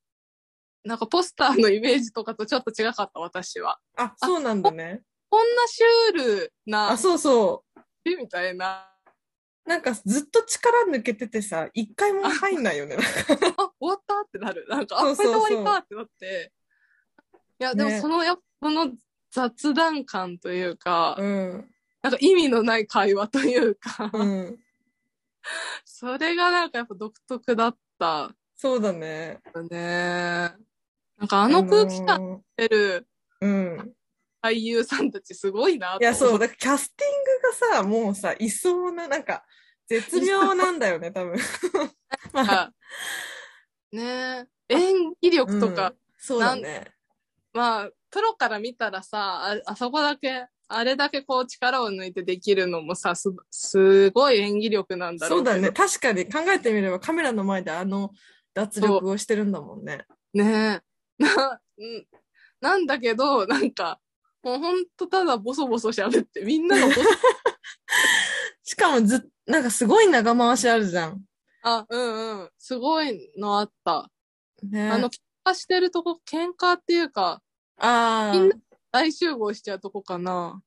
[0.85, 3.79] なんかポスターのイメージとかとちょっと違かった、私は。
[3.97, 5.03] あ、そうなんだね。
[5.29, 7.81] こんなシュールなあ、、そうそう。
[8.17, 8.87] みたいな。
[9.67, 12.97] なんかずっと力抜けててさ、一回も入んないよね。
[13.57, 14.67] あ、終わったってなる。
[14.69, 16.53] なんか、あ、そうそうそうこれで終わりかってなって。
[17.61, 18.93] いや、でもねその、やっぱこの
[19.31, 21.71] 雑談感というか、うん。
[22.03, 24.59] なんか意味のない会話というか、うん。
[25.85, 29.41] それがなんかやっぱ独特だったそうだね。
[29.55, 30.53] よね。
[31.19, 33.93] なんかあの空気感あの出るーうん。
[34.43, 39.45] 俳優さんたちすごいなといや、そう、だからキャスティングがさ、もうさ、いそうな、なんか、
[39.87, 41.37] 絶妙なんだよね、 多分。
[42.33, 42.73] まあ、た。
[43.93, 46.93] ねえ演技力とか、うんそうだね。
[47.55, 55.51] まあ、プロから見たらさ、ああそこだけ、あれだけこう力を抜いてできるのもさ、す、すごい演技力なんだろけど。
[55.51, 55.73] そううだね。
[55.73, 58.13] 確かに考えてみればカメラの前であの
[58.55, 60.05] 脱力をしてるんだもんね。
[60.33, 60.81] ね
[61.19, 61.19] え。
[61.19, 62.07] な、うん
[62.61, 63.99] なんだけど、なんか、
[64.43, 67.01] もうほんとただボソボソ喋って、みんながボソ、
[68.63, 71.25] しかもず、なんかすごい長回しあるじゃん。
[71.63, 74.11] あ、うんうん、すごいのあった。
[74.63, 74.91] ね。
[74.91, 77.43] あの、喧嘩してるとこ、喧嘩っていうか、
[77.79, 78.57] あーみんな
[78.93, 80.63] 大集合しちゃうとこかな。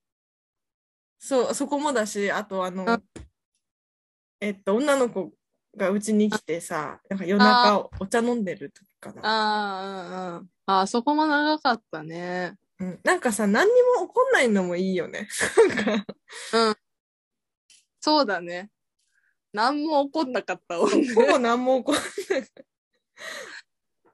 [1.19, 3.01] そう、そこもだし、あとあのあ、
[4.39, 5.31] えっと、女の子
[5.75, 9.21] がうちに来てさ、なんか夜中お茶飲んでる時かな。
[9.23, 10.49] ああ、うんうん。
[10.65, 12.55] あ、そこも長かったね。
[12.79, 15.27] うん、なんかさ、何にも起こんないのもいいよね。
[15.69, 16.05] なんか、
[18.01, 18.69] そうだね。
[19.53, 20.77] 何も起こんなかった。
[20.77, 22.03] ほぼ何も起こんない。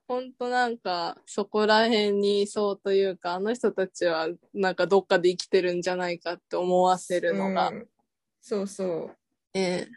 [0.09, 7.73] ほんとなんか、そこら辺にいそうというか、あの人たちはなんかどっかで生きてるんじゃないかって思わせるのがう。
[7.75, 7.87] ん
[8.41, 9.15] そうそう。
[9.53, 9.87] え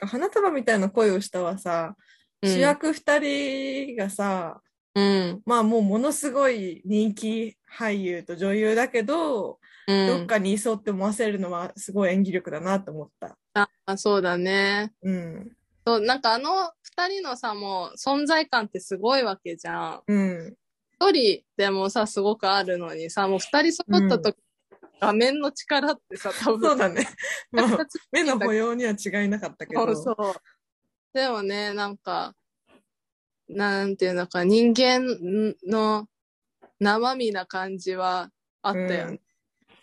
[0.00, 1.94] 花束みたいな声をしたはさ、
[2.42, 4.60] え主役二人がさ、
[4.96, 5.42] うん。
[5.46, 10.06] まあもうものすごい人気俳優と女優だけど、うん。
[10.08, 13.38] どっかにいそうって思わせるのはすごい演技力だなと思った。
[13.86, 14.92] あ、そうだね。
[15.02, 15.52] うん。
[15.86, 20.02] そう、なんかあの二人のさ、もう存在感ってすごいわけじゃん。
[20.06, 20.56] うん。
[21.00, 24.36] 一人でもさ、すごくあるのにさ、もう二人揃った時、
[25.00, 26.70] 画面の力ってさ、多分。
[26.70, 27.06] そうだね。
[27.50, 29.86] まあ、二つ目の保養には違いなかったけど。
[29.94, 30.34] そうそう。
[31.14, 32.34] でもね、なんか、
[33.48, 35.02] なんていうのか、人間
[35.66, 36.06] の
[36.78, 38.30] 生身な感じは
[38.62, 39.20] あったよね。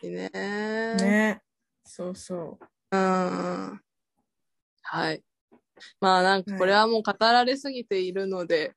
[0.04, 1.42] ねね。
[1.84, 2.60] そうそ
[2.92, 3.82] うん。
[4.84, 5.24] はい。
[6.00, 8.76] まあなんかこれはもう語られすぎているので、う。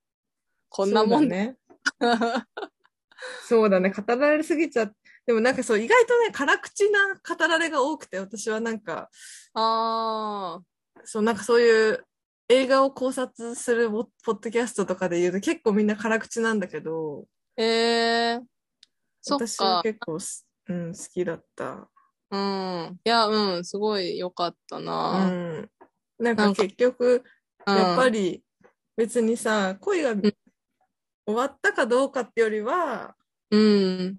[0.68, 1.56] こんなもんね。
[3.46, 3.90] そうだね。
[3.90, 4.90] 語られすぎちゃ
[5.26, 9.10] でもなんかそう、意外とね、辛口な語られが多くて、私はなんか、
[9.54, 10.62] ああ、
[11.04, 12.04] そう、なんかそういう
[12.48, 18.40] 映画を考察するポポッドキャストとかで言うと結構みんな辛口なんだけど、ええ
[19.20, 19.82] そっ私はか。
[19.82, 21.88] 結構す、うん、好きだった。
[22.30, 23.00] うん。
[23.04, 25.26] いや、うん、すごい良かったうな。
[25.28, 25.52] ん。
[25.52, 25.70] なんか
[26.20, 27.24] なんか結局、
[27.66, 28.44] うん、やっぱり
[28.96, 30.34] 別にさ、恋がん終
[31.34, 33.16] わったかどうかってよりは、
[33.50, 34.16] うん。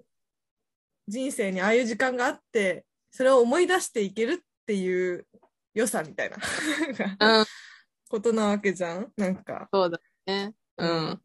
[1.07, 5.27] 人生にああいう時間があって、それを思い出していけるっていう
[5.73, 6.37] 良さみたいな
[7.39, 7.45] うん、
[8.09, 10.53] ことなわけじゃんなんか、そうだね。
[10.77, 10.89] うん。
[10.89, 11.21] うん、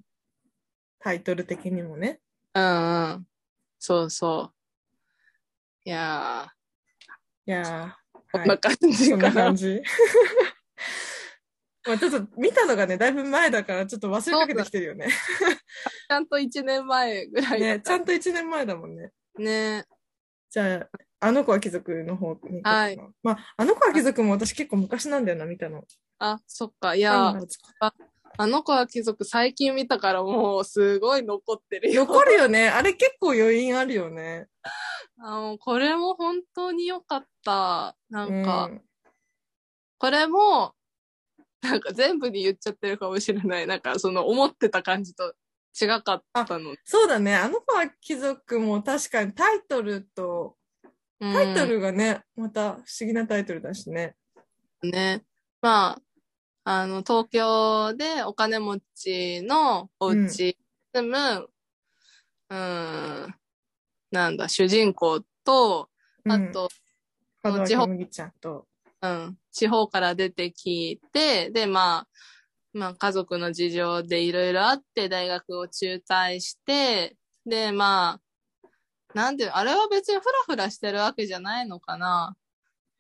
[0.99, 2.21] タイトル的にもね。
[2.55, 3.27] うん。
[3.79, 4.53] そうそう。
[5.85, 6.53] いや
[7.47, 9.35] いやー、ー、こんな感じそんかな。
[9.35, 9.81] な感じ。
[11.87, 15.09] まあちょっと見たのがね、だいぶ前だからちょっと忘れかけてきてるよね。
[16.09, 19.12] ちゃんと1年前ぐらいだね、ちゃんと1年前だもんね。
[19.38, 19.85] ね。
[20.51, 20.88] じゃあ、
[21.20, 22.62] あの子は貴族の方に。
[22.62, 25.85] はいまあ、あの子は貴族も私結構昔なんだよな、見たの。
[26.18, 26.94] あ、そっか。
[26.94, 27.94] いや3、月か
[28.38, 32.05] あの子は貴族最近見たからもうすごい残ってるよ。
[32.05, 32.68] 残るよね。
[32.68, 34.49] あれ結構余韻あるよね。
[35.18, 37.96] あの、これも本当に良かった。
[38.11, 38.83] なんか、うん
[39.99, 40.75] これも、
[41.62, 43.66] なんか全部に言っちゃってるかもしれない。
[43.66, 45.35] なんかその思ってた感じと
[45.81, 46.75] 違かったの。
[46.85, 47.35] そうだね。
[47.37, 50.57] あの子は貴族も確かにタイトルと、
[51.21, 54.16] うんタイトルがね、また不思議なタイトルだしね。
[54.83, 55.23] ね。
[55.62, 55.99] ま
[56.64, 60.57] あ、あの、東京でお金持ちのお家に
[60.95, 61.49] 住む、
[62.51, 63.35] うん、
[64.11, 65.88] なんだ、主人公と、
[66.29, 66.69] あと、
[67.42, 68.66] 門地方脇麦ちゃんと。
[69.01, 72.09] うん、地方から出てきて、で、まあ、
[72.75, 77.16] まあ、家族の事情でいろいろあって、大学を中退して、
[77.47, 82.37] で、まあ、なんで、あれは別にフラフラしてるわけじゃないのかな。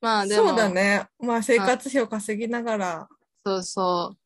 [0.00, 1.06] まあ、でも、そうだね。
[1.18, 3.08] まあ生活費を稼ぎながら。
[3.44, 4.18] そうそう。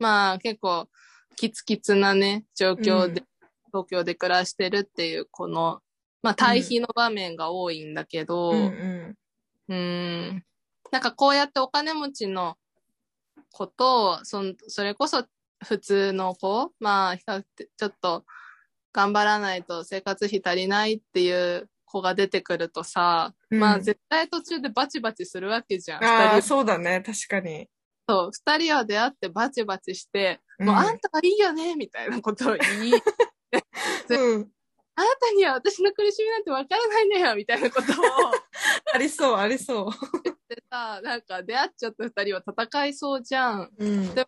[0.00, 0.88] まあ、結構、
[1.36, 3.28] キツキツなね、状況で、うん
[3.70, 5.82] 東京で暮らしてるっていう、この、
[6.22, 9.16] まあ、対比の場面が多いんだけど、うんうん。
[9.68, 10.44] うーん。
[10.90, 12.56] なんかこうやってお金持ちの
[13.52, 15.24] 子と、そんそれこそ
[15.64, 18.24] 普通の子、まあ、比較的ちょっと
[18.92, 26.04] 頑張らないと生活費足りないっていう子が出てくるとさ、うんまあ絶対途中でバチバチするわけじゃん。
[26.04, 27.02] ああ、そうだね。
[27.04, 27.68] 確かに。
[28.06, 32.92] と、二人は出会ってバチバチして、もううんあんたはいいよねみたいなことを言い、
[34.10, 34.50] うん。
[34.94, 37.94] あなたには私の苦しみなんてわからないんだよみたいなことを
[38.94, 39.92] ありそう、ありそ
[40.24, 43.70] 言ってさ、なんか出会っちゃった二人は戦いそうじゃん。
[43.78, 43.84] う。
[43.84, 44.14] うん。
[44.14, 44.26] で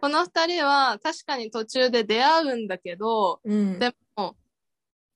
[0.00, 3.78] この二人は確かに途中で出会うんだけど、うん。
[3.78, 4.34] でも、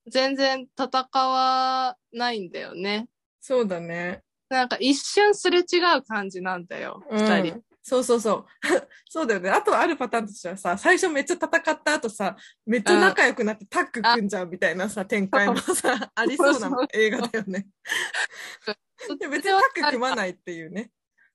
[0.06, 3.08] 全然戦わないんだよね。
[3.40, 4.22] そうだね。
[4.50, 7.62] なんか一瞬すれ違う感じなんだよ、うん二人。
[7.82, 8.46] そうそうそう。
[9.08, 9.50] そうだよね。
[9.50, 17.66] あとあるパターンとしてはさ、最初めっちゃ戦った後さ、めっちゃ仲良くなってタッグ組んじゃうみたいなさ、展開もさ、ありそうな映画だよね。
[19.18, 20.90] で別にタッグ組まないっていうね。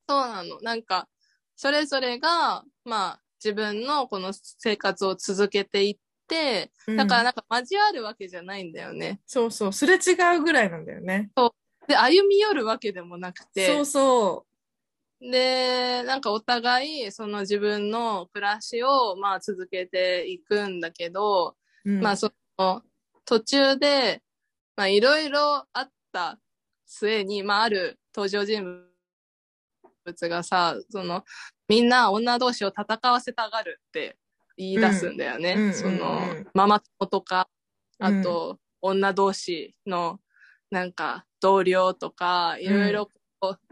[0.08, 0.60] そうなの。
[0.62, 1.08] なんか、
[1.56, 9.22] それぞれが、まあ、自分のこの生活を続けていって、だからうんなんか交わるわけじゃないんだよね。
[9.26, 11.32] そうそう、すれ違うぐらいなんだよね。
[11.88, 13.66] で、歩み寄るわけでもなくて。
[13.68, 14.46] そうそ
[15.22, 21.56] で、なんかお互い、その自分の暮らしを、まあ続けていくんだけど、
[21.86, 21.92] う。
[21.92, 22.84] うんまあその、
[23.26, 24.22] 途中で、
[24.76, 26.40] まあいろいろあった
[26.90, 28.84] 末に、まあある登場人
[30.06, 31.24] 物がさ、その、
[31.68, 34.18] みんな女同士を戦わせたがるって
[34.58, 35.54] 言い出すんだよね。
[35.54, 37.48] うんうんうんママ友とか、
[38.00, 40.20] あと、女同士の、
[40.72, 43.10] なんか、同僚とか、いろいろ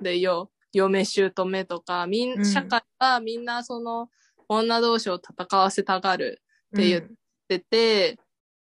[0.02, 4.10] でよ、嫁姑とか、み、うんん社会がみんなその、
[4.48, 6.42] 女同士を戦わせたがる
[6.76, 7.06] って言っっ
[7.48, 8.20] てて、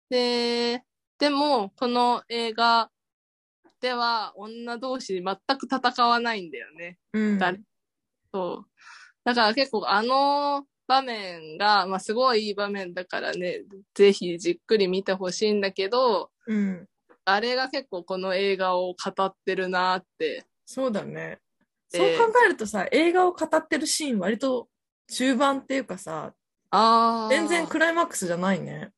[0.08, 0.84] で、
[1.18, 2.90] でも、この映画
[3.80, 6.98] では女同士全く戦わないんだよね。
[7.12, 7.60] うん、誰？
[8.32, 8.70] そう。
[9.24, 13.62] だから結構あの場面が、まあすごいいい場面だからね、
[13.94, 16.86] ぜひじっくり見てほしいんだけど、うん。
[17.24, 20.44] あれが結構この映画を語ってるなって。
[20.66, 21.38] そうだね。
[21.92, 24.68] でそう考えるとさ、映画を語ってるシーン割と
[25.08, 26.32] 中盤っていうかさ、
[26.70, 27.28] ああ。
[27.30, 28.90] 全然クライマックスじゃないね。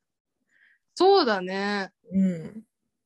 [0.95, 1.91] そうだね。
[2.13, 2.63] うん。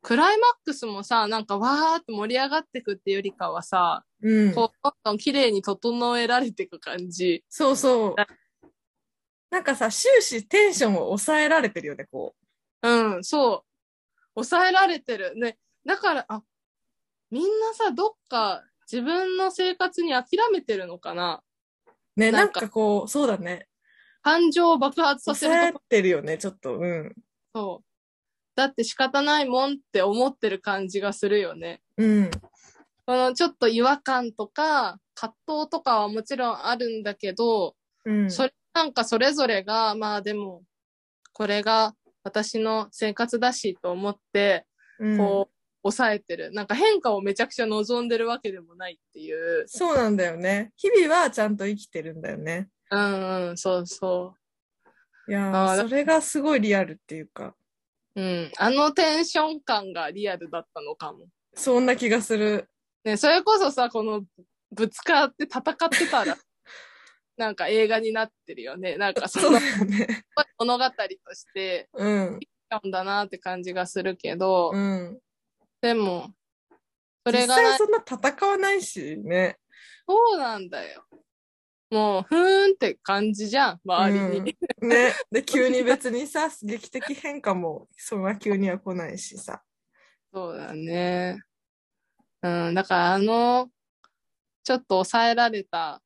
[0.06, 4.54] クライマックスもさ、なんかわーって盛り上がってくってよりかはさ、うん。
[4.54, 7.44] こう、どんどん綺麗に整えられていく感じ。
[7.48, 8.14] そうそう。
[9.50, 12.36] なんかさ、終始テンションを抑えられてるよね、こ
[12.84, 13.64] うん、そ
[14.36, 14.44] う。
[14.44, 15.34] 抑えられてる。
[15.34, 15.58] ね。
[15.84, 16.40] だから、あ、
[17.32, 21.42] みんなさ、どっか自分の生活に諦めてるのかな
[22.16, 22.20] う。
[22.20, 23.66] ね、なんかかこう、そうだね。
[24.22, 26.78] 感情を爆発させ抑えるとこてるよね、ちょっと。
[26.78, 27.12] うん。
[27.52, 27.85] そう。
[28.56, 31.82] だって仕方ないもんって思ってる感じがするよね。
[31.98, 32.30] うん。
[33.06, 38.30] このちょっと違和感とか葛藤とかはもちろんあるんだけど、うん。
[38.30, 40.62] それなんかそれぞれが、まあでも、
[41.32, 44.66] これが私の生活だしと思って、
[44.98, 46.52] うんこう、抑えてる。
[46.52, 49.64] なんか変化をめちゃくちゃ望んでるわけでもないっていう。
[49.66, 50.72] そうなんだよね。
[50.76, 52.68] 日々はちゃんと生きてるんだよね。
[52.90, 54.34] うんうん、そうそ
[55.28, 57.54] いやそれがすごいリアルっていうか、
[58.16, 58.20] う。
[58.20, 58.52] うん。
[58.58, 61.26] あのテンション感がリアルだったのかも。
[61.54, 62.68] そんな気がする。
[63.04, 64.22] ね、それこそさ、この
[64.72, 66.36] ぶつかって戦ってたら、
[67.36, 68.96] なんか映画になってるよね。
[68.96, 70.24] なんかそのそうだよね。
[70.58, 70.90] 物語と
[71.34, 72.40] して、うん。
[72.68, 75.20] なんだなって感じがするけど、うん。
[75.80, 76.32] でも、
[77.24, 79.58] そ実れがない、際そんな戦わないしね。
[80.08, 81.04] そうなんだよ。
[81.90, 84.56] もう、ふーんって感じじゃん、周りに。
[84.80, 85.12] うんね。
[85.30, 89.62] で、急に別にさ、劇的変化もそんな急には来ないしさ。
[90.32, 91.40] そうだね。
[92.42, 93.70] うん、だからあの、
[94.62, 96.02] ちょっと抑えられた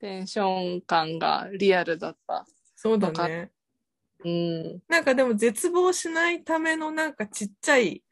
[0.00, 2.46] テンション感がリアルだった。
[2.74, 3.50] そうだね。
[4.24, 4.82] うん。
[4.88, 8.02] なんかでも絶望しないためのなんかちっちゃい、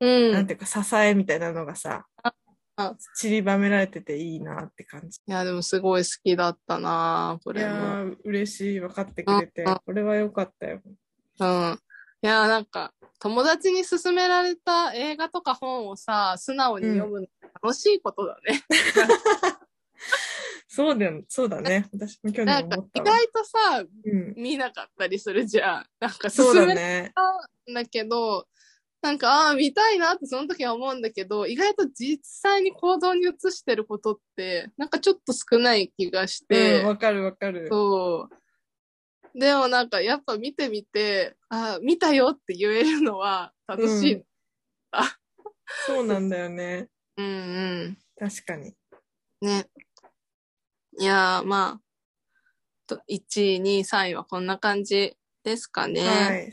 [0.00, 0.30] うん。
[0.30, 2.34] いなんていうか支えみたいなのがさあ、
[3.14, 5.20] 散りばめられてていいなって感じ。
[5.26, 7.78] や、でもすごい好きだったなこいやれも。
[8.12, 8.80] ー、嬉しい。
[8.80, 9.78] 分かってくれてうん。
[9.84, 10.80] これは良かったよ。
[11.40, 11.78] うん。
[12.22, 17.26] いや、なんか、友達に勧められた映画とか本をさ、素直に読むの
[17.62, 18.62] 楽しいことだね。
[20.68, 21.88] そうだよ、そうだね。
[21.94, 22.84] 私も去年思っ、たわ。
[22.94, 23.58] 意外とさ、
[24.04, 24.34] うん。
[24.36, 25.86] 見なかったりするじゃん。
[25.98, 27.12] なんか、そう勧め。
[27.14, 28.46] たんだけど、
[29.06, 37.68] なんか、ああ、見たいなってその時は思うんだけど、意外と実際に行動に移してることって、なんかちょっと少ない気がしうて、ん、わかるわかる。
[37.70, 38.28] そ
[39.32, 39.38] う。
[39.38, 44.14] でもなんか、やっぱ見てみて、ああ、見たよって言えるのは楽しい。
[44.14, 44.24] うん
[45.86, 46.88] そうなんだよね。
[47.16, 47.28] うん、う
[47.90, 48.74] ん、確かに。
[49.40, 49.68] ね。
[50.98, 51.80] いやー、まあ、
[52.88, 56.02] と1位、2位、3位はこんな感じですかね。
[56.02, 56.48] はい。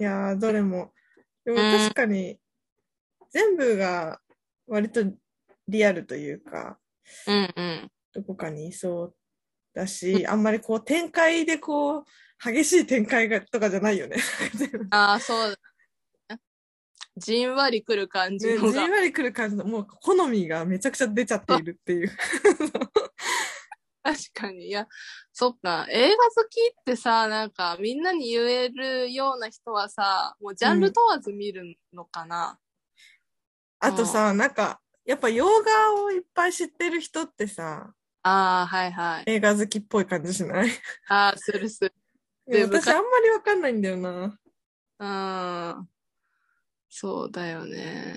[0.00, 0.92] いやー、どれも。
[1.44, 2.38] でもうん確かに、
[3.30, 4.20] 全部が
[4.66, 5.04] 割と
[5.68, 6.78] リアルというか、
[7.26, 7.90] うん、うん。
[8.14, 9.14] どこかにいそう
[9.74, 12.04] だし、あんまりこう展開でこう、
[12.44, 14.16] 激しい展開がとかじゃないよね。
[14.90, 16.38] ああ、そうだ。
[17.16, 18.90] じんわりくる感じじのがん。
[18.90, 22.10] わりくる感じの、もう好みがめちゃくちゃ出ちゃっているっていう。
[24.02, 24.66] 確かに。
[24.66, 24.88] いや、
[25.32, 25.86] そっか。
[25.90, 32.58] 映画好きってさ、なんかみんなに言えるような人はさ、もうジャンル問わず見るのかな。
[33.78, 37.92] あとさ、なんか、やっぱ洋画をいっぱい知ってる人ってさ、
[38.24, 39.24] ああ、はいはい。
[39.26, 40.70] 映画好きっぽい感じしない？
[41.08, 41.92] ああ、するする。
[42.46, 44.38] でで私あんまりわかんないんだよな。
[44.98, 45.06] う
[45.82, 45.88] ん。
[46.88, 48.14] そうだよね。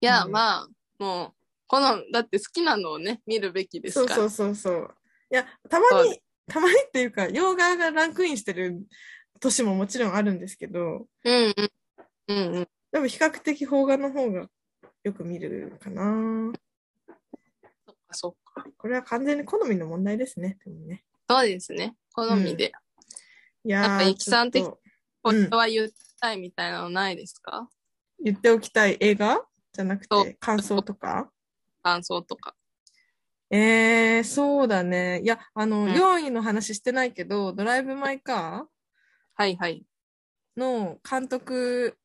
[0.00, 0.68] いや、うんまあ、
[0.98, 1.34] もう、
[1.68, 4.16] この、だって好きなのをね、見るべきですから。
[4.16, 4.94] そうそうそうそう。
[5.30, 8.82] いや、たまに、たまにっていうか、洋画がランクインしてる
[9.38, 11.54] 年ももちろんあるんですけど、うんうん。
[12.28, 12.68] うんうん。
[12.90, 14.48] でも比較的邦画の方が
[15.04, 16.52] よく見るかな。
[17.86, 18.66] そっかそっか。
[18.78, 20.58] これは完全に好みの問題ですね。
[20.64, 21.94] でもねそうですね。
[22.14, 22.72] 好みで。
[23.64, 24.80] いやーなんか、イキさん的ちょっと
[25.22, 27.68] これは言いたいみたいなのないですか？
[28.24, 29.44] 言っておきたい映画？
[29.74, 31.30] じゃなくそうて感想とか？
[31.88, 32.54] 感想とか。
[33.50, 35.22] えー、そうだね。
[35.22, 38.66] いや、あの、うん4位の話してないけど、ドライブ・マイ・カ
[39.34, 39.86] はいはい。
[40.56, 41.96] ーの監督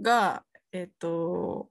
[0.00, 1.70] が、えっ、と、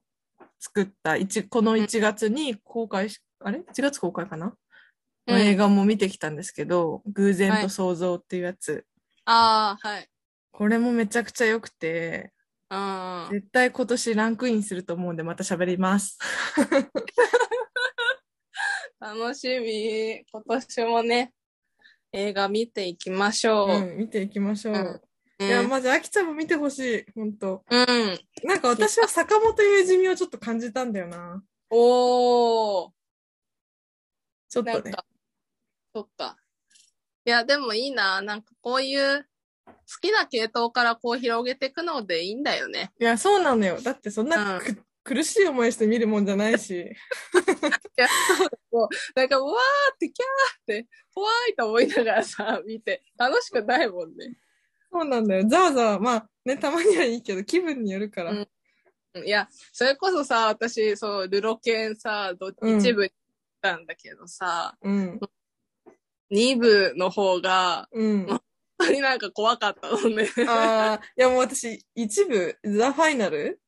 [0.58, 4.54] 作った一、この1月に公開し、あれ ?1 月公開かな、うん
[5.28, 8.84] 映画も見てきたんですけど、偶然と想像っていうやつ。
[9.26, 10.08] ああ、はい。
[10.50, 12.32] これもめちゃくちゃ良くて、
[12.68, 13.28] うん。
[13.30, 16.18] 絶対今年ランクインすると思うんでまた喋ります。
[19.00, 20.24] 楽しみ。
[20.30, 21.32] 今年もね、
[22.12, 23.68] 映画見ていきましょう。
[23.70, 24.74] うん、見ていきましょう。
[24.74, 25.00] うん
[25.42, 28.18] いや、まず、あきちゃんも見てほしい、本当うん。
[28.44, 31.42] なんか私は坂本雄二味をちょっと感じたんだよな。
[31.70, 32.90] おー。
[34.50, 34.92] ちょっとね。
[35.94, 36.36] そっか。
[37.24, 38.20] いや、でもいいな。
[38.20, 39.26] なんかこういう
[40.00, 42.92] きな系統からこう広げていくのでいいんだよね。
[43.00, 43.80] いや、そうなのよ。
[43.80, 46.74] だってそんなうんく、苦しい思いして見るもんじゃないし。
[46.80, 46.84] い
[47.96, 48.06] や、
[48.70, 48.88] そう。
[49.14, 54.36] なんか、うわーって、キャーって、怖いと思いながらさ、見て、楽しくないもんね。
[54.92, 55.48] そうなんだよ。
[55.48, 58.32] ざわざわ、まあね、たまにはいいけど、気分によるから。
[58.32, 58.48] うん
[59.24, 63.16] いや、それこそさ、私、そう、ルロケンさ、どうん一部に行っ
[63.60, 65.20] たんだけどさ、うん。
[66.30, 68.26] 二部の方が、うん。
[68.28, 68.40] 本
[68.78, 70.28] 当になんか怖かったのね。
[70.46, 73.60] ああ、いやもう私、一部、ザ・ファイナル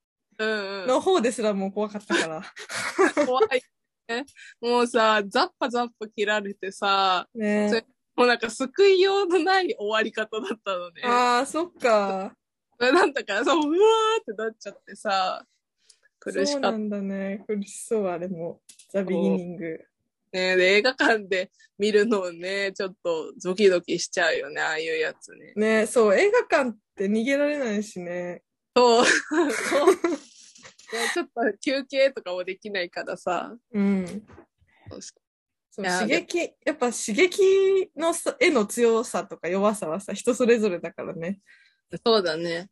[0.43, 0.87] うんうん。
[0.89, 2.43] の方ですらもう怖かったから。
[3.27, 3.63] 怖い。
[4.09, 4.27] ね、
[4.61, 7.87] もうさ、ザッパザッパ切られてさ、そねれ
[8.17, 11.03] もうなんか救いようのない終わり方だったのね。
[11.05, 12.35] ああ、そっか。
[12.79, 15.45] なんだからさ、うわーってなっちゃってさ、
[16.19, 17.45] 苦しかったそうなんだね。
[17.47, 18.61] 苦しそう、あれも。
[18.91, 19.81] ザ・ビギニング。
[20.33, 20.57] ね。
[20.57, 25.53] で、映画館で見るのをね、ちょっとドキドキしちゃうよね、ああいうやつね。
[25.57, 28.43] ねそう、映画館って逃げられないしね。
[28.77, 29.05] そう。
[31.15, 33.55] ちょっと休憩とかもできないからさ。
[33.73, 34.07] うん。
[35.71, 41.41] そう刺激、やっぱ刺激のさ絵の強さとか弱さはさ、人それぞれだからね。
[42.05, 42.69] そうだね。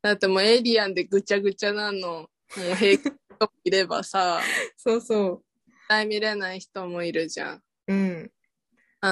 [0.00, 4.40] だってもうエイリアンでぐちゃぐちゃなの、もう平気といればさ、
[4.76, 7.56] そうそ絶対見れない人もいるじゃん。
[7.56, 7.62] う。
[7.88, 8.30] うん。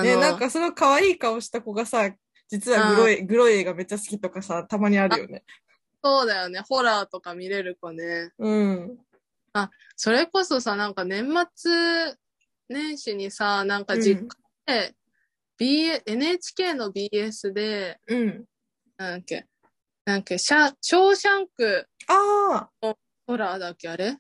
[0.04, 2.08] ね、なんかその可愛い顔した子がさ、
[2.48, 5.42] 実はグロい、グロい映画めっちゃ好きとかさ、たまにあるよね。
[6.04, 6.60] そうだよね。
[6.68, 8.30] ホラーとか見れる子ね。
[8.38, 8.98] うん。
[9.96, 12.14] それこそさ、なんか年末
[12.68, 14.36] 年始にさ、なんか実家
[14.66, 14.94] で、
[15.58, 18.44] B、NHK の BS で、うん。
[18.96, 19.46] なんだっけ、
[20.04, 22.94] なんだっけ、シャ、ショーシャンクああ
[23.26, 24.16] ホラーだっけ、あれ？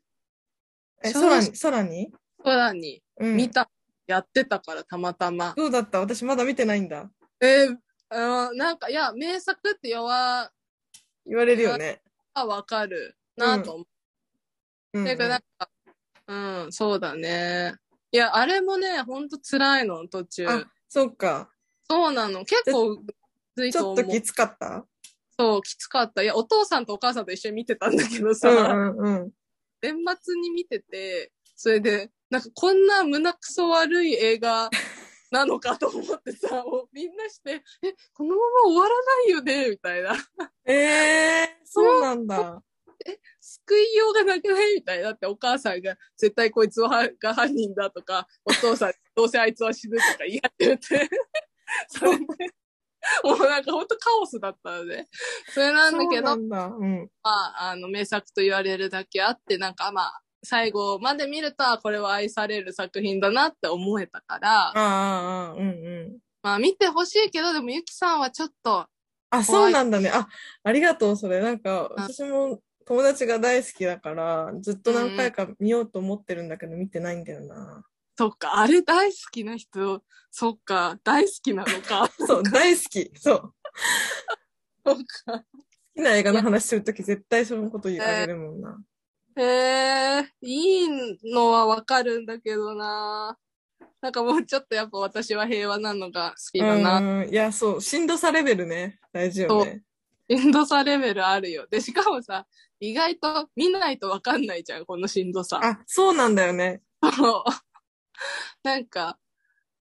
[1.02, 2.12] え、空に、空に？
[2.38, 3.36] ホラーにうん。
[3.36, 3.68] 見た、
[4.06, 5.54] やってたから、たまたま。
[5.56, 7.10] どうだった私まだ見てないんだ。
[7.40, 7.76] えー
[8.14, 8.18] あ
[8.50, 10.52] のなんか、いや、名作って言わ
[11.26, 12.02] 言われるよね。
[12.34, 13.84] はわかるなと思
[14.94, 14.98] う。
[14.98, 15.70] うん、だからなんか、
[16.26, 17.74] うん、そうだね。
[18.10, 20.46] いや、あれもね、ほんと辛いの、途中。
[20.48, 21.50] あ、そっか。
[21.88, 22.44] そうなの。
[22.44, 23.02] 結構、
[23.56, 24.86] ちょっときつかった？
[25.38, 26.22] そう、きつかった。
[26.22, 29.30] いや、お父さんとお母さんと一緒に見てたんだけどさ、うんうんうん。
[29.80, 34.70] 年末に見てて、それで、なんかこんな胸くそ悪い映画
[35.32, 39.70] なのかと思ってさ、もうみんなして、え、このまま終わらないよね？
[39.70, 40.14] みたいな。
[40.66, 42.62] ええー、 そうなんだ。
[43.40, 44.74] 救いようがなくない？
[44.76, 45.04] みたいな。
[45.04, 51.10] だってお母さんが絶対こいつはが犯人だとか、お父さん どうせあいつは死ぬとか言い始めて。
[51.88, 52.24] それで、
[53.24, 55.08] もうなんかほんとカオスだったので。
[55.48, 56.34] それなんだけど。
[56.34, 57.10] うん。
[57.22, 66.18] まあ、あの、名作と言われるだけあって、なんかまあ、最後まで見ると、あこれは愛される作品だなって思えたから、ああ、うんうん。
[66.42, 68.86] まあ見てほしいけど、でもゆきさんはちょっと、
[69.30, 70.10] あ、そうなんだね。
[70.10, 70.28] あ、
[70.62, 71.40] ありがとう、それ。
[71.40, 77.84] なんか、あ私も友達が大好きだから、ずっと何回か見ようと思ってるんだけど、見てないんだよな。
[78.18, 82.10] そっか、あれ大好きな人、そっか、大好きなのか。
[82.26, 83.10] そう、大好き。
[83.16, 83.54] そう。
[84.84, 85.38] そっか。
[85.38, 85.44] 好
[85.94, 88.78] きな映画の話するとき絶対そのこと言あげるもんな。
[89.36, 89.42] へ
[90.20, 90.88] え、いい
[91.32, 93.38] のはわかるんだけどな。
[94.00, 96.98] なんかもうちょっとやっぱ私は平和なのが好きだな。
[96.98, 97.30] うん。
[97.30, 98.98] いや、そう、しんどさレベルね。
[99.12, 99.82] 大事よね。
[100.28, 101.66] しんどさレベルあるよ。
[101.70, 102.46] で、しかもさ、
[102.80, 105.60] 意外と見ないとわかんないじゃん、このしんどさ。
[105.62, 106.82] あ、そうなんだよね。
[107.16, 107.50] そう
[108.62, 109.18] なんか、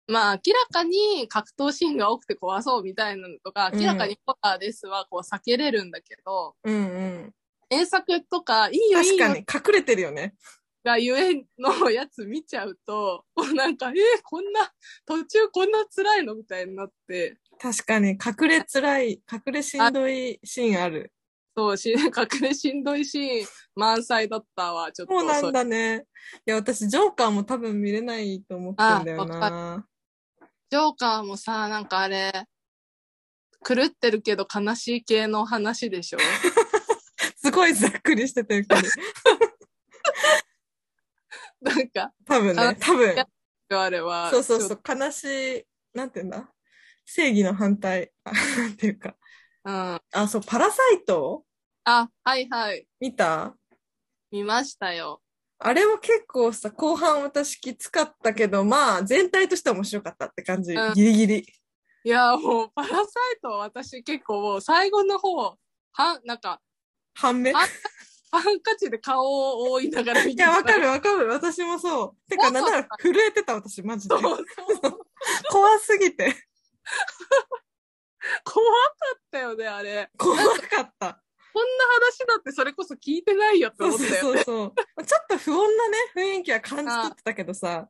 [0.07, 7.33] まあ明らかに格闘シーンが多くて怖そうみたいなのとか、うん明らかにホラーですはこう避けれるんだけど、うんうん。
[7.73, 10.35] 原作とか、いいよいいよ確かに、隠れてるよね。
[10.83, 14.71] がゆえのやつ見ちゃうと、もうなんか、えー、こんな、
[15.05, 21.13] 途中こんな辛いのみたいになって、確かに、隠れつらい、隠れしんどいシーンある。
[21.55, 25.19] そう、し、 隠れしんどいシーン満載だったわ、ちょっと。
[25.19, 26.05] そうなんそだね。
[26.45, 29.87] いや、私、ジョーカーも多分見れないと思ってんだよな。
[30.69, 32.47] ジョーカーもさ、なんかあれ、
[33.63, 36.19] 狂ってるけど悲しい系の話でしょ？
[36.19, 36.25] す
[37.53, 38.81] ごいざっくりしててるけど。
[41.61, 43.25] なんか、多分ね、多分。
[43.69, 44.29] あれは。
[44.29, 46.51] そうそうそう、悲しい、なんて言うんだ？
[47.05, 48.11] 正義の反対。
[48.23, 49.11] あなんていうか。
[49.11, 49.17] と
[49.65, 50.01] うん。
[50.11, 51.45] あ、そう、パラサイト？
[51.85, 52.87] あ、はいはい。
[52.99, 53.55] 見た？
[54.31, 55.21] 見ましたよ。
[55.59, 60.73] あれも結構さ、後半私きつかったけど、まあ、全体としては面白かったって感じ。
[60.73, 61.53] うんギリギリ。
[62.05, 63.05] いや、もう、パラサイ
[63.41, 65.57] トは私結構もう最後の方、
[65.93, 66.59] は、なんか、
[67.13, 67.53] 半目？
[67.53, 70.81] ハンカチで顔を覆いながら見てや、わかる。
[70.81, 71.27] るわかる。
[71.27, 72.29] 私もそう。
[72.29, 74.21] てか、なんなら震えてた私、マジでそう。
[74.23, 74.99] そう。
[75.51, 76.35] 怖すぎて。
[78.43, 78.71] 怖か
[79.17, 80.09] ったよね、あれ。
[80.17, 81.21] 怖かった。
[81.53, 84.43] こんな話だってそれこそ聞いてないよってそうそう思ったよね。
[84.43, 84.63] そうそ
[84.97, 85.05] う。
[85.05, 87.87] ちょっと不穏なね、雰囲気は感じ取ってたけどさ。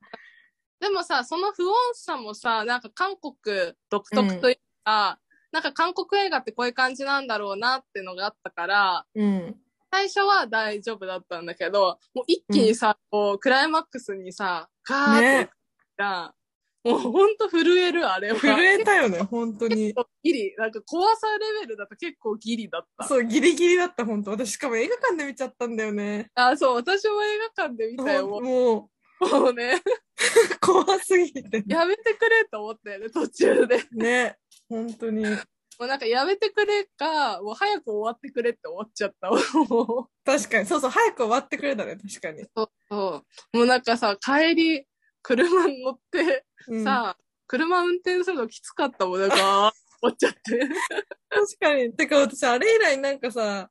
[0.81, 5.17] でもさ、その不穏さもさ、なんか韓国独特というか、
[5.53, 9.55] なんか韓国映画ってこういう感じなんだろうなっていうのがあったから、うん。
[9.91, 15.47] 最初は大丈夫だったんだけど、もう一気にさ、こう、クライマックスにさ、ガーってねいっ
[15.95, 16.33] た、
[16.83, 18.39] もうほんと震える、あれは。
[18.39, 19.93] 震えたよね、 本当に。
[20.23, 23.07] ギリ、なんか怖さレベルだと結構ギリだった。
[23.07, 26.31] そう、ギリギリだった、本当私、しかも映画館で見ちゃったんだよね。
[26.33, 28.93] あ、そう、私も映画館で見たよ、ももう
[29.29, 29.79] もうね、う、
[30.59, 31.63] 怖すぎて。
[31.67, 33.79] やめてくれと思ったよね、途中で。
[33.91, 34.37] ね、
[34.73, 35.23] 本当に。
[35.23, 39.29] もうなんかやめてくれか、もう早く終わってくれって思っちゃった。
[40.25, 42.45] 確かに、そうそう、早く終わってくれたね、確かに。
[42.55, 43.57] そう。
[43.57, 44.87] もうなんかさ、帰り、
[45.21, 47.17] 車に乗って、うん、さ、
[47.47, 50.39] 車運転するのきつかったもん、なんか、 思っちゃって。
[51.29, 51.93] 確かに。
[51.93, 53.69] てか私、あれ以来なんかさ、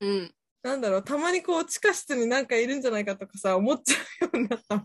[0.00, 0.34] うん。
[0.62, 4.84] なんだろう、たまにこう、地下室になんかいるんじゃないかとかさ、思っちゃうようになったもん。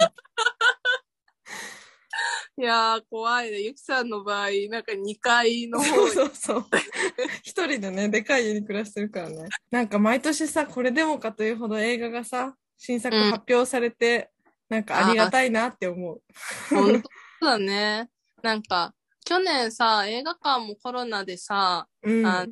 [2.56, 3.62] いやー、怖いね。
[3.62, 6.12] ゆきさんの場合、なんか2階の方そうに。
[6.12, 6.66] そうそう。
[7.41, 9.49] 一人でね、でかい家に暮らしてるからね。
[9.72, 14.30] なんか毎年さ、これでもかというほど映画がさ、新作うん発表されて、
[14.70, 16.22] なんかありがたいなって思う。
[16.70, 17.01] 本
[17.39, 18.10] 当だね。
[18.43, 18.93] なんか、
[19.26, 22.26] 去年さ、映画館もコロナでさ、うん。
[22.26, 22.45] あ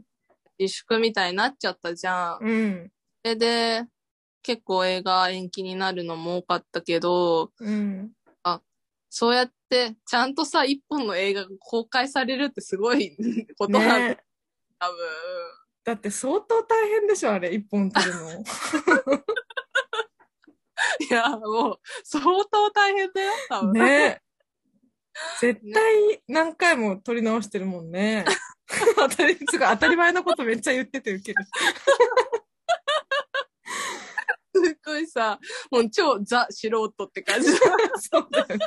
[0.58, 2.44] 自粛みたいになっちゃったじゃん。
[2.44, 2.92] うん。
[3.24, 3.84] それで、
[4.42, 8.12] 結構映画延期になるのも多かったけど、うん。
[9.14, 9.54] そうやって、
[10.06, 13.16] ちゃんとさ、一本の映画が公開されるってすごい
[13.58, 14.18] ことなんだ、ね
[14.80, 14.98] 多分。
[15.84, 18.32] だって相当大変でしょ、あれ、一本撮るの。
[21.10, 23.74] いや、もう、相当大変だよ、多分。
[23.74, 24.22] ね
[25.40, 28.26] 絶対何回も撮り直してるもんね。
[28.96, 31.46] 当たり、すごい当たり前のことめっちゃ言っててウケる。
[34.54, 38.58] すっごいさ、もう超ザ素人って感じそうだよね。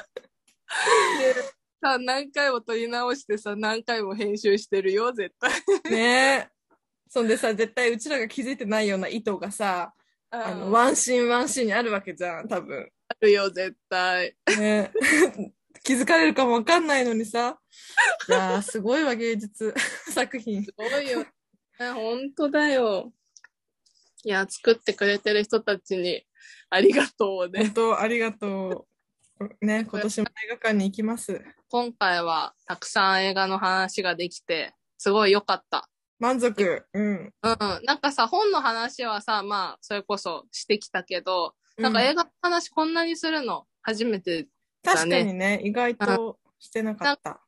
[1.18, 1.34] で
[1.82, 5.52] さ、何回も撮り直してさ、何回も編集してるよ、絶対。
[5.90, 6.50] ね
[7.08, 9.94] そんでさ、絶対うちらが気づいてないような意図がさ、
[10.30, 12.90] あの、あワンシーンワンシーンにあるわけじゃん、多分。
[13.20, 14.36] るよ、絶対。
[14.58, 14.90] ね
[15.82, 17.60] 気づかれるかもわかんないのにさ。
[18.28, 19.74] いやー、すごいわ、芸術
[20.10, 20.64] 作品。
[20.64, 21.26] すごいよ。
[21.78, 23.12] え本当だよ。
[24.24, 26.26] いや、作ってくれてる人たちに
[26.70, 27.64] ありがとうね。
[27.66, 28.93] 本当、ありがとう。
[29.60, 31.44] ね、今年も映画館に行きます。
[31.70, 35.88] 今回はたくさん映画の話ができて、すごい良かった。
[36.18, 36.84] 満足。
[36.92, 37.04] うん。
[37.14, 37.32] うん。
[37.84, 43.66] なんかさ、本の話はさ、まあ、それこそしてきたけど、なんかうん映画の話こんなにするの？
[43.82, 44.46] 初めて、
[44.82, 47.40] 確かにね、意外としてなかった。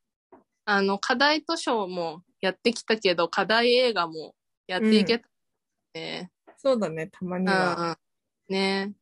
[0.65, 4.35] あの、課題図書もやってきたけど、課題映画も
[4.67, 5.29] やっていけた
[5.95, 6.31] ね。
[6.59, 7.99] そうだね、たまにうん、は。
[8.49, 8.55] うん。
[8.55, 8.93] ね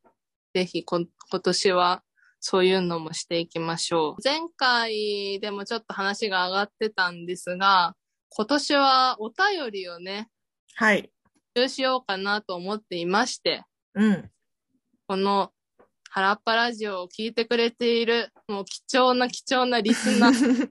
[0.53, 2.03] ぜひこ、今年は
[2.47, 4.23] そういうのもしていきましょう。
[4.23, 7.97] 前回でもちょっと話が上がってたんですが、
[8.29, 10.29] 今年はお便りをね、
[10.75, 11.11] はい。
[11.57, 13.63] 募集しようかなと思っていまして、
[13.95, 14.31] うん。
[15.09, 15.53] この
[16.11, 20.69] 原っぱラジオを聞いてくれている、もう貴重な貴重なリスナー、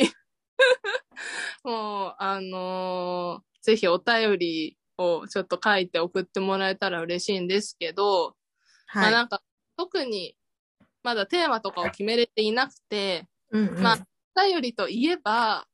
[1.64, 8.34] もう、あのーぜひお便りをちょっと書いて送ってもらえたら嬉しいんですけど、
[8.94, 9.10] まあは。
[9.10, 9.42] ないんか
[9.76, 10.34] 特に
[11.02, 13.98] まだテーマとかを決めれていなくて、うんうんまあ
[14.36, 15.66] お便りといえば、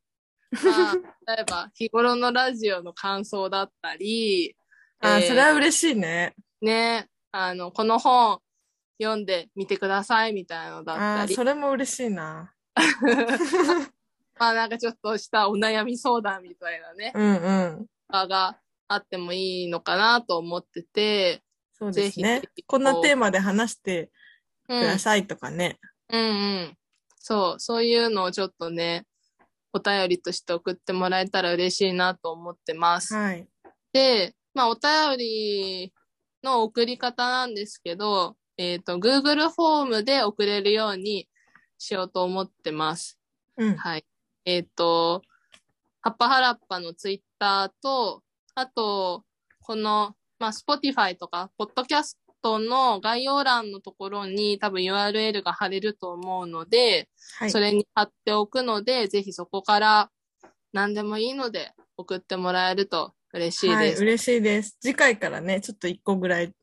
[0.51, 0.95] まあ、
[1.35, 4.55] 例えば日頃のラジオの感想だったり、
[4.99, 6.35] あー、えーそれは嬉しいね。
[6.59, 8.41] ね、あの、この本
[8.99, 12.53] 読んでみてくださいみたいなのだっああ、たり、それも嬉しいな。
[14.39, 17.51] まあなんかちょっとしたお悩み相談みたいなね、うんう
[17.81, 17.87] ん。
[18.07, 22.41] 場があってもいいのかなと思ってて、そうですね。
[22.65, 24.09] こんなテーマで話してうん、
[24.67, 25.79] くださいとかね。
[26.09, 26.25] うんう
[26.65, 26.77] ん。
[27.19, 29.05] そう、そういうのをちょっとね、
[29.73, 33.13] お便りとして送ってもらえたら嬉しいなと思ってます。
[33.13, 33.47] はい。
[33.93, 35.93] で、まあお便り
[36.43, 41.27] の送り方なんですけど、えっ、と、Google フォームで送れるように
[41.77, 43.19] しようと思ってます。
[43.57, 43.75] うん。
[43.75, 44.05] はい。
[44.45, 45.21] えっ、と、
[46.01, 48.23] ハッパハラッパのツイッターと、
[48.55, 49.23] あと、
[49.61, 57.59] この、まあ、Spotify とか、ポッドキャストの概要欄のところに多分 URL が貼れると思うので、はいそ。
[57.59, 60.09] れに貼っておくので、ぜひそこから
[60.71, 64.01] 何でもいいので送ってもらえると嬉しいはい、です。
[64.01, 64.77] 嬉しいです。
[64.81, 66.53] 次回からね、ちょっと一個ぐらい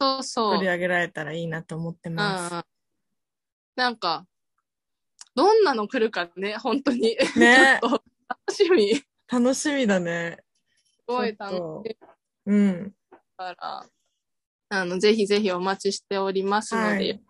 [0.00, 0.54] そうそう。
[0.54, 2.54] 取り上げられたらいいなと思ってうんます。
[2.54, 2.62] うん。
[3.74, 4.26] なんか、
[5.34, 7.16] どんなの来るかね、本当に。
[7.36, 8.02] ね 楽
[8.52, 8.94] しみ。
[8.94, 10.38] す楽しみだね。
[11.06, 11.52] ごい楽
[11.84, 11.96] しい
[12.46, 12.94] うん。
[13.36, 13.86] から、
[14.68, 17.22] あの、ぜひぜひお待ちしておりますので、はい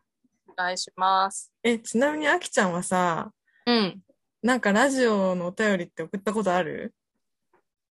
[0.48, 1.52] お願いします。
[1.62, 3.30] え、ちなみにあきちゃんはさ、
[3.66, 4.00] うん。
[4.42, 6.94] なんかラジオのお便りって送ったことある？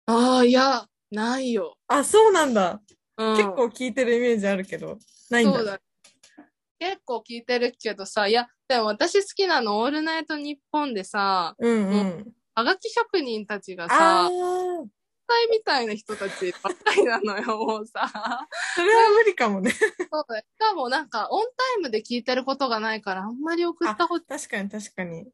[0.06, 1.76] ああ、いや、ないよ。
[1.88, 2.82] あ、そうなんだ。
[3.18, 4.98] うん、結構聞いてるイメージあるけど、
[5.30, 5.58] ないんだ。
[5.58, 5.80] そうだ。
[6.80, 12.34] 結構聞いてるけどさ、いや、でも私好きなの、オールナイトニッポンでさ、うんうん。
[12.56, 14.32] はがき職人たちがあさ、
[15.34, 18.08] 才みたいな人たちばっかりなのよ、もうさ。
[18.76, 19.72] それは無理かもね。
[19.72, 19.90] そう。
[19.90, 25.28] しかもなんか、オンタイムで聞いてることがないから、あんまり送ったこと、確かに確かに。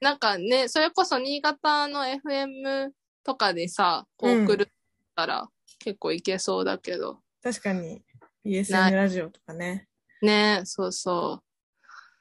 [0.00, 2.90] なんかね、それこそ新潟の FM
[3.24, 4.66] とかでさ、送るっ
[5.14, 7.20] たら、結構いけそうだけど。
[7.42, 8.02] 確かに。
[8.44, 9.88] な BSN いラジオとかね。
[10.22, 11.42] ねそうそ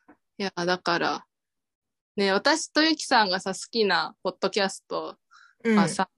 [0.10, 0.14] う。
[0.38, 1.26] いや、だから、
[2.18, 5.18] ね私とゆきさんがさ、好きなポッドキャスト
[5.64, 5.78] うん。
[5.78, 6.10] はさ、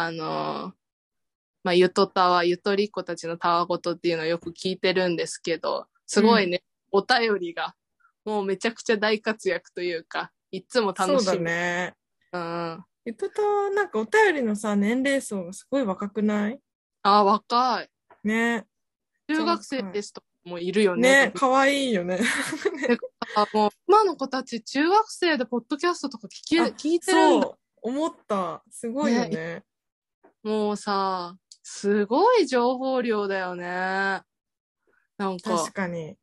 [0.00, 0.72] あのー
[1.64, 7.74] まあ、ゆとたわ、ゆとりっ子たちのたわごとっていうのをよく聞いてるんですけど、すごいね、お便りが、
[8.24, 11.20] もうめちゃくちゃ大活躍というか、いつも楽しみ。
[11.22, 11.94] そうだね。
[12.32, 12.84] うん。
[13.06, 16.60] ゆとと、なんかお便りのさ、年齢層がすごい若くない？
[17.02, 17.88] あ、若い。
[18.22, 18.66] ね。
[19.28, 21.26] 中学生ですとかもいるよね。
[21.26, 22.20] ね、かわいいよね。
[23.34, 28.62] あもう今の子たち中学生でポッドキャストとか聞きあ聞いてるんだそう、思った。
[28.70, 29.64] すごいよね。
[30.48, 34.22] もうさ、すごい情報量だよね。
[35.18, 36.16] なんか確、かに。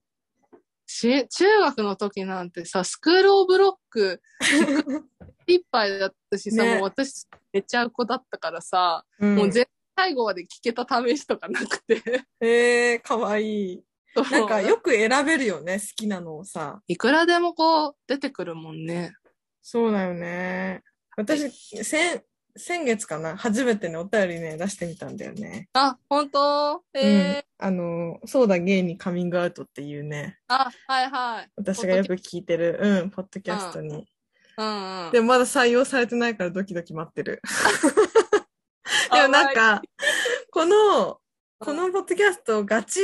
[0.87, 4.21] し中学の時なんてさ、スクールオブロック
[5.45, 12.01] いっぱいだったしさ、ねもう私寝ちゃう子だったからさ、うんもう絶対最後まで聞けた試しとかなくて。
[12.41, 13.83] えー、かわいい。
[14.31, 16.81] なんかよく選べるよね、好きなのをさ。
[16.87, 19.13] いくらでもこう出てくるもんね。
[19.61, 20.81] そうだよね。
[21.15, 21.49] 私、
[21.83, 22.21] 先、
[22.57, 23.35] 先月かな？
[23.35, 25.67] 初めてね、お便りね、出してみたんだよね。
[25.73, 26.83] あ、本当？
[26.93, 27.43] えーうん。
[27.57, 31.49] あの、そうだ、ゲイにカミングアウトっていうね、あ、はいはい。
[31.57, 34.07] 私がよく聞いてる、うん、ポッドキャストに。
[34.57, 35.11] うんうん。
[35.11, 37.41] でもまだ採用されてないからドキドキ待ってる。
[39.11, 39.81] でもなんか、
[40.51, 41.19] この、
[41.59, 43.01] このポッドキャスト、ガチ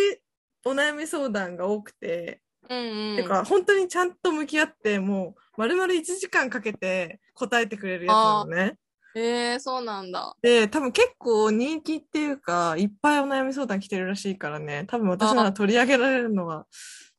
[0.63, 3.15] お悩み相談が多くて、うんうん。
[3.17, 8.77] てか、本当にちゃんと向き合って、もう、丸々1時間かけて答えてくれるやつなのね。
[9.15, 10.35] えー、そうなんだ。
[10.41, 16.65] で、多分結構人気っていうか、いっぱいお悩み相談来てるらしいからね、多分私なら取り上げられるのは、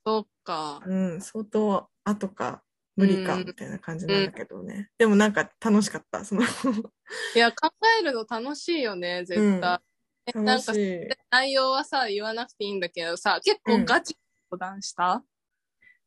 [0.07, 0.81] そっか。
[0.87, 2.63] うん、相当後か、
[2.97, 4.91] 無理か、うんみたいな感じなんだけどね。
[4.99, 7.71] でもなんか楽しかった、その、いや、考
[8.01, 9.81] えるの楽しいよね、絶対。
[10.27, 11.09] えなんか楽し、い。
[11.31, 14.17] 内容はさ、言わなくていいんだけどさ、結構ガチ
[14.51, 15.23] 相談した、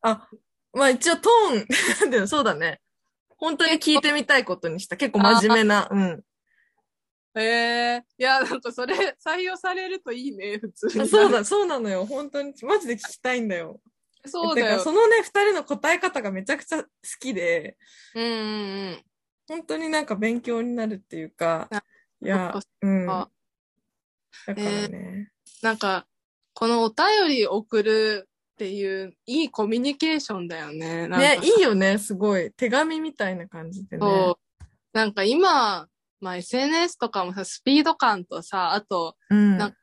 [0.02, 0.30] あ、
[0.74, 2.82] まあ一応トーン、 そうだね。
[3.38, 4.98] 本当に聞いてみたいことにした。
[4.98, 6.24] 結構真面目な、うん。
[7.38, 11.08] ええいや、なんかそれ採用されるといいね、普通に。
[11.08, 12.06] そうだ、そうなのよ。
[12.06, 13.82] 本当に、マジで聞きたいんだよ。
[14.26, 14.80] そうだよ。
[14.80, 17.78] そのね、二人の答え方がめちゃくちゃ好きで、
[18.16, 19.04] うんうんうん。
[19.48, 21.84] 本当になんか勉強になるっていうかあ、
[22.22, 23.10] いやうん。
[23.10, 23.30] あ
[24.48, 25.32] だからね。
[25.62, 26.08] なんか、
[26.54, 31.10] このお便り送るっていう、いいコミュニケーションだよね。
[31.10, 32.52] ねさ、いいよね、すごい。
[32.54, 34.02] 手紙みたいな感じでね。
[34.02, 34.66] そう。
[34.94, 35.88] なんか今、
[36.22, 39.58] まあ SNS とかもさ、スピード感とさ、あと、うん。
[39.58, 39.74] なん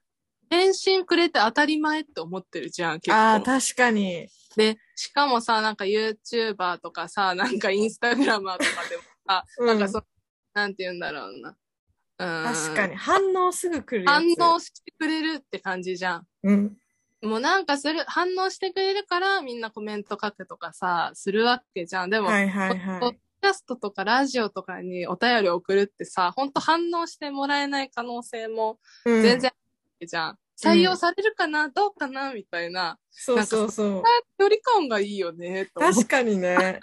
[0.48, 3.14] 返信くれて当たり前って思ってるじゃん、結構。
[3.14, 4.26] ああ、確かに。
[4.56, 8.58] で、しかもさ、なんか YouTuber とかさ、なんか Instagramer とか
[8.88, 10.02] でもさ、 うんなんかそ、
[10.54, 11.56] なんて言うんだろうな。
[12.18, 12.54] うん。
[12.54, 12.96] 確かに。
[12.96, 14.42] 反応すぐ来るや反つ。
[14.42, 16.26] 応してくれるって感じじゃん。
[16.42, 16.76] うん。
[17.22, 22.10] もうなんかする、反応してくれるからみんなコメント書くとかさ、するわけじゃん。
[22.10, 23.18] でも、はいはいポッドはい。
[23.42, 29.54] キャストとかラジオとかにお便り送るってさ、ほんと反応してもらえない可能性もうん全然あ
[30.00, 30.38] るじゃん。
[30.60, 32.98] 採用されるかな、どうかなみたいな。
[33.10, 34.02] そうそうそう。
[34.38, 36.78] 距離感がいいよね、確かに ね。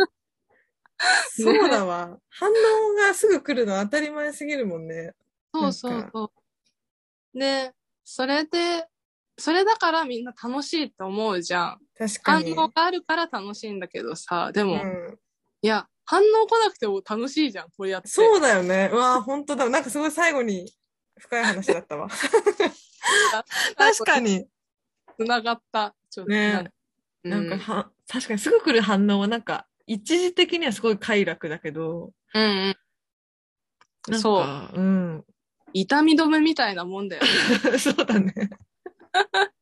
[1.37, 2.17] そうだわ。
[2.29, 2.53] 反応
[2.95, 5.13] がすぐ来るのは当たり前すぎるもんね。
[5.53, 6.31] そうそうそ
[7.33, 7.39] う。
[7.39, 7.73] で、
[8.03, 8.87] それで、
[9.39, 11.79] それだからみんな楽しいって思うじゃん。
[11.97, 12.53] 確かに。
[12.55, 15.17] 反応があるから楽しいんだけどさ、でも、いうん、
[15.61, 18.07] や、反応来なくても楽しいじゃん、こうやって。
[18.07, 18.89] そうだよね。
[18.91, 19.69] うわあ、本当だ。
[19.69, 20.71] なんかすごい最後に
[21.17, 22.09] 深い話だったわ。
[23.77, 24.47] 確かに。
[25.17, 25.95] つながった。
[26.09, 26.71] ちょっとね
[27.23, 32.75] うなんかは、確かにすぐ来る反応はなんか、一時的にはすごい快楽だけど、うん
[34.09, 34.19] うん。
[34.19, 34.43] そう。
[34.43, 35.25] か、うん。
[35.73, 37.23] 痛み止めみたいなもんだよ
[37.71, 37.77] ね。
[37.77, 38.33] そうだね。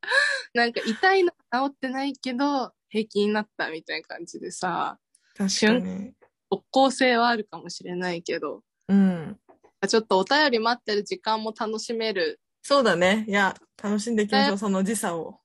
[0.53, 1.37] なんか痛いの治
[1.67, 4.99] ってないけど、平気になったみたいな感じでさ、
[5.35, 6.13] 確かに。
[6.49, 9.39] 即効性はあるかもしれないけど、うん。
[9.87, 12.39] ちょっとお便り待ってる時間も楽しめる。
[12.61, 13.25] そうだね。
[13.27, 15.39] いや、楽しんでいきましょう、その時差を。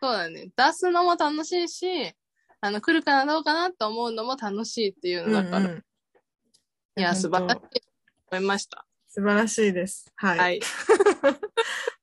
[0.00, 0.48] そうだね。
[0.56, 2.12] 出すのも楽しいし、
[2.60, 5.84] あの、来るかなどうかなと思うのも楽しいっていうのだから、うんうん
[6.98, 7.70] いや、素晴らしい本と
[8.32, 8.86] 思いました。
[9.08, 10.10] 素晴らしいです。
[10.16, 10.38] はい。
[10.38, 10.60] はい。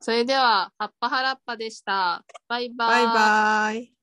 [0.00, 2.24] それでは、はっぱはらっぱでした。
[2.48, 3.04] バイバイ。
[3.06, 3.99] バイバイ。